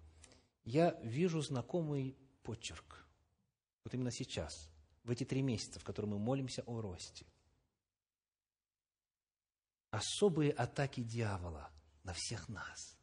[0.64, 3.06] я вижу знакомый почерк.
[3.84, 4.70] Вот именно сейчас,
[5.04, 7.26] в эти три месяца, в которые мы молимся о росте.
[9.92, 11.70] Особые атаки дьявола
[12.04, 12.98] на всех нас.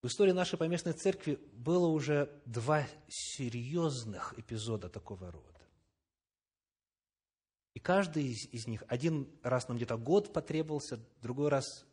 [0.00, 5.57] В истории нашей поместной церкви было уже два серьезных эпизода такого рода.
[7.78, 11.86] И каждый из, из них, один раз нам где-то год потребовался, другой раз,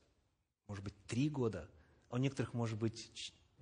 [0.68, 1.70] может быть, три года,
[2.10, 3.12] а у некоторых, может быть,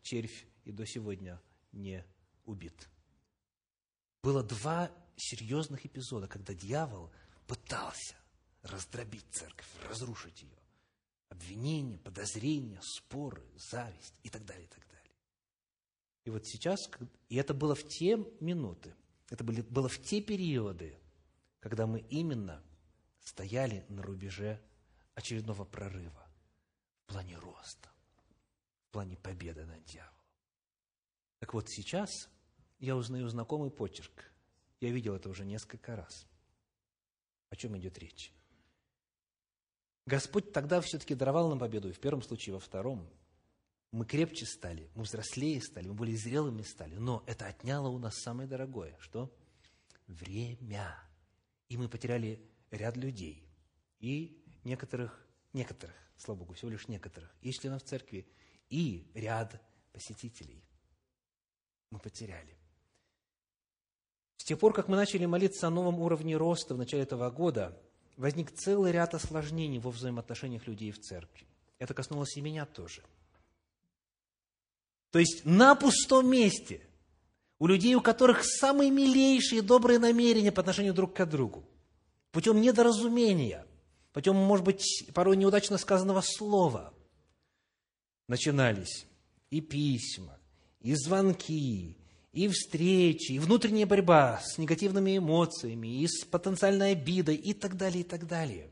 [0.03, 1.41] червь и до сегодня
[1.73, 2.05] не
[2.45, 2.87] убит.
[4.21, 7.11] Было два серьезных эпизода, когда дьявол
[7.45, 8.15] пытался
[8.61, 10.57] раздробить церковь, разрушить ее.
[11.27, 15.13] Обвинения, подозрения, споры, зависть и так далее, и так далее.
[16.23, 16.89] И вот сейчас,
[17.27, 18.95] и это было в те минуты,
[19.29, 20.97] это были, было в те периоды,
[21.63, 22.61] когда мы именно
[23.21, 24.61] стояли на рубеже
[25.15, 26.27] очередного прорыва
[27.05, 27.89] в плане роста,
[28.89, 30.13] в плане победы над дьяволом.
[31.39, 32.29] Так вот сейчас
[32.79, 34.29] я узнаю знакомый почерк.
[34.81, 36.27] Я видел это уже несколько раз.
[37.49, 38.33] О чем идет речь?
[40.05, 43.09] Господь тогда все-таки даровал нам победу, и в первом случае, и во втором.
[43.91, 46.95] Мы крепче стали, мы взрослее стали, мы более зрелыми стали.
[46.95, 48.97] Но это отняло у нас самое дорогое.
[48.99, 49.33] Что?
[50.07, 50.93] Время
[51.73, 53.43] и мы потеряли ряд людей.
[53.99, 58.27] И некоторых, некоторых, слава Богу, всего лишь некоторых, и членов церкви,
[58.69, 59.59] и ряд
[59.91, 60.63] посетителей
[61.89, 62.55] мы потеряли.
[64.37, 67.75] С тех пор, как мы начали молиться о новом уровне роста в начале этого года,
[68.17, 71.47] возник целый ряд осложнений во взаимоотношениях людей в церкви.
[71.79, 73.01] Это коснулось и меня тоже.
[75.09, 76.81] То есть на пустом месте–
[77.59, 81.63] у людей, у которых самые милейшие добрые намерения по отношению друг к другу,
[82.31, 83.65] путем недоразумения,
[84.11, 86.93] путем, может быть, порой неудачно сказанного слова,
[88.27, 89.05] начинались
[89.49, 90.37] и письма,
[90.81, 91.97] и звонки,
[92.33, 98.01] и встречи, и внутренняя борьба с негативными эмоциями, и с потенциальной обидой, и так далее,
[98.01, 98.71] и так далее.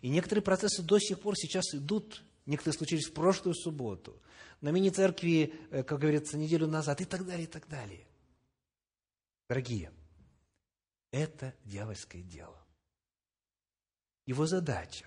[0.00, 4.20] И некоторые процессы до сих пор сейчас идут, некоторые случились в прошлую субботу,
[4.60, 8.06] на мини-церкви, э, как говорится, неделю назад, и так далее, и так далее.
[9.48, 9.92] Дорогие,
[11.10, 12.58] это дьявольское дело.
[14.26, 15.06] Его задача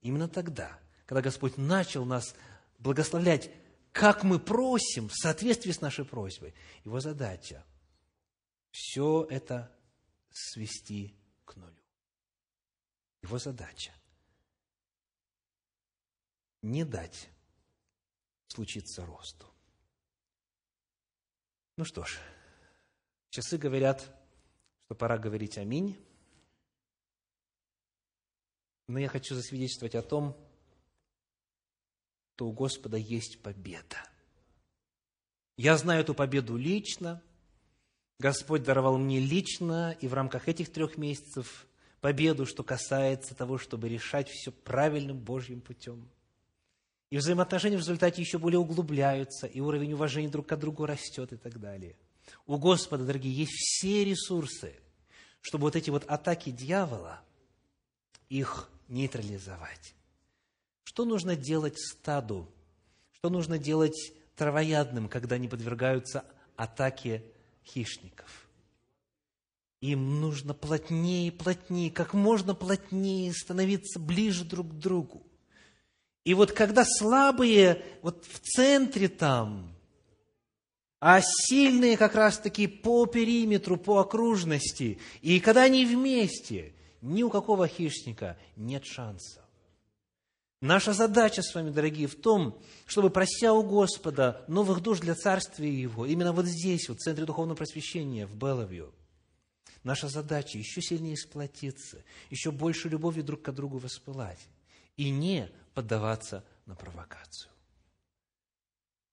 [0.00, 2.34] именно тогда, когда Господь начал нас
[2.78, 3.50] благословлять,
[3.92, 7.64] как мы просим, в соответствии с нашей просьбой, его задача
[8.70, 9.70] все это
[10.30, 11.14] свести
[11.44, 11.76] к нулю.
[13.22, 13.92] Его задача
[16.62, 17.28] не дать
[18.52, 19.46] случиться росту.
[21.76, 22.18] Ну что ж,
[23.30, 24.06] Часы говорят,
[24.84, 25.96] что пора говорить аминь.
[28.88, 30.36] Но я хочу засвидетельствовать о том,
[32.34, 33.96] что у Господа есть победа.
[35.56, 37.22] Я знаю эту победу лично.
[38.18, 41.66] Господь даровал мне лично и в рамках этих трех месяцев
[42.00, 46.10] победу, что касается того, чтобы решать все правильным Божьим путем.
[47.12, 51.36] И взаимоотношения в результате еще более углубляются, и уровень уважения друг к другу растет и
[51.36, 51.96] так далее–
[52.46, 54.74] у Господа, дорогие, есть все ресурсы,
[55.40, 57.20] чтобы вот эти вот атаки дьявола,
[58.28, 59.94] их нейтрализовать.
[60.84, 62.48] Что нужно делать стаду?
[63.12, 66.24] Что нужно делать травоядным, когда они подвергаются
[66.56, 67.24] атаке
[67.64, 68.48] хищников?
[69.80, 75.26] Им нужно плотнее и плотнее, как можно плотнее становиться ближе друг к другу.
[76.24, 79.74] И вот когда слабые вот в центре там,
[81.00, 85.00] а сильные как раз-таки по периметру, по окружности.
[85.20, 89.44] И когда они вместе, ни у какого хищника нет шанса.
[90.60, 92.56] Наша задача с вами, дорогие, в том,
[92.86, 97.24] чтобы, прося у Господа новых душ для Царствия Его, именно вот здесь, вот в Центре
[97.24, 98.94] Духовного Просвещения, в Беловью,
[99.82, 104.38] наша задача еще сильнее сплотиться, еще больше любовью друг к другу воспылать
[104.96, 107.50] и не поддаваться на провокацию.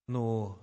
[0.07, 0.59] Но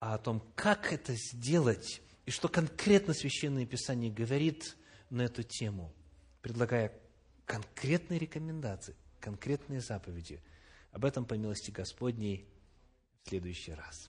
[0.00, 4.76] а о том, как это сделать, и что конкретно Священное Писание говорит
[5.10, 5.92] на эту тему,
[6.40, 6.92] предлагая
[7.46, 10.40] конкретные рекомендации, конкретные заповеди.
[10.92, 12.48] Об этом, по милости Господней,
[13.24, 14.06] в следующий раз.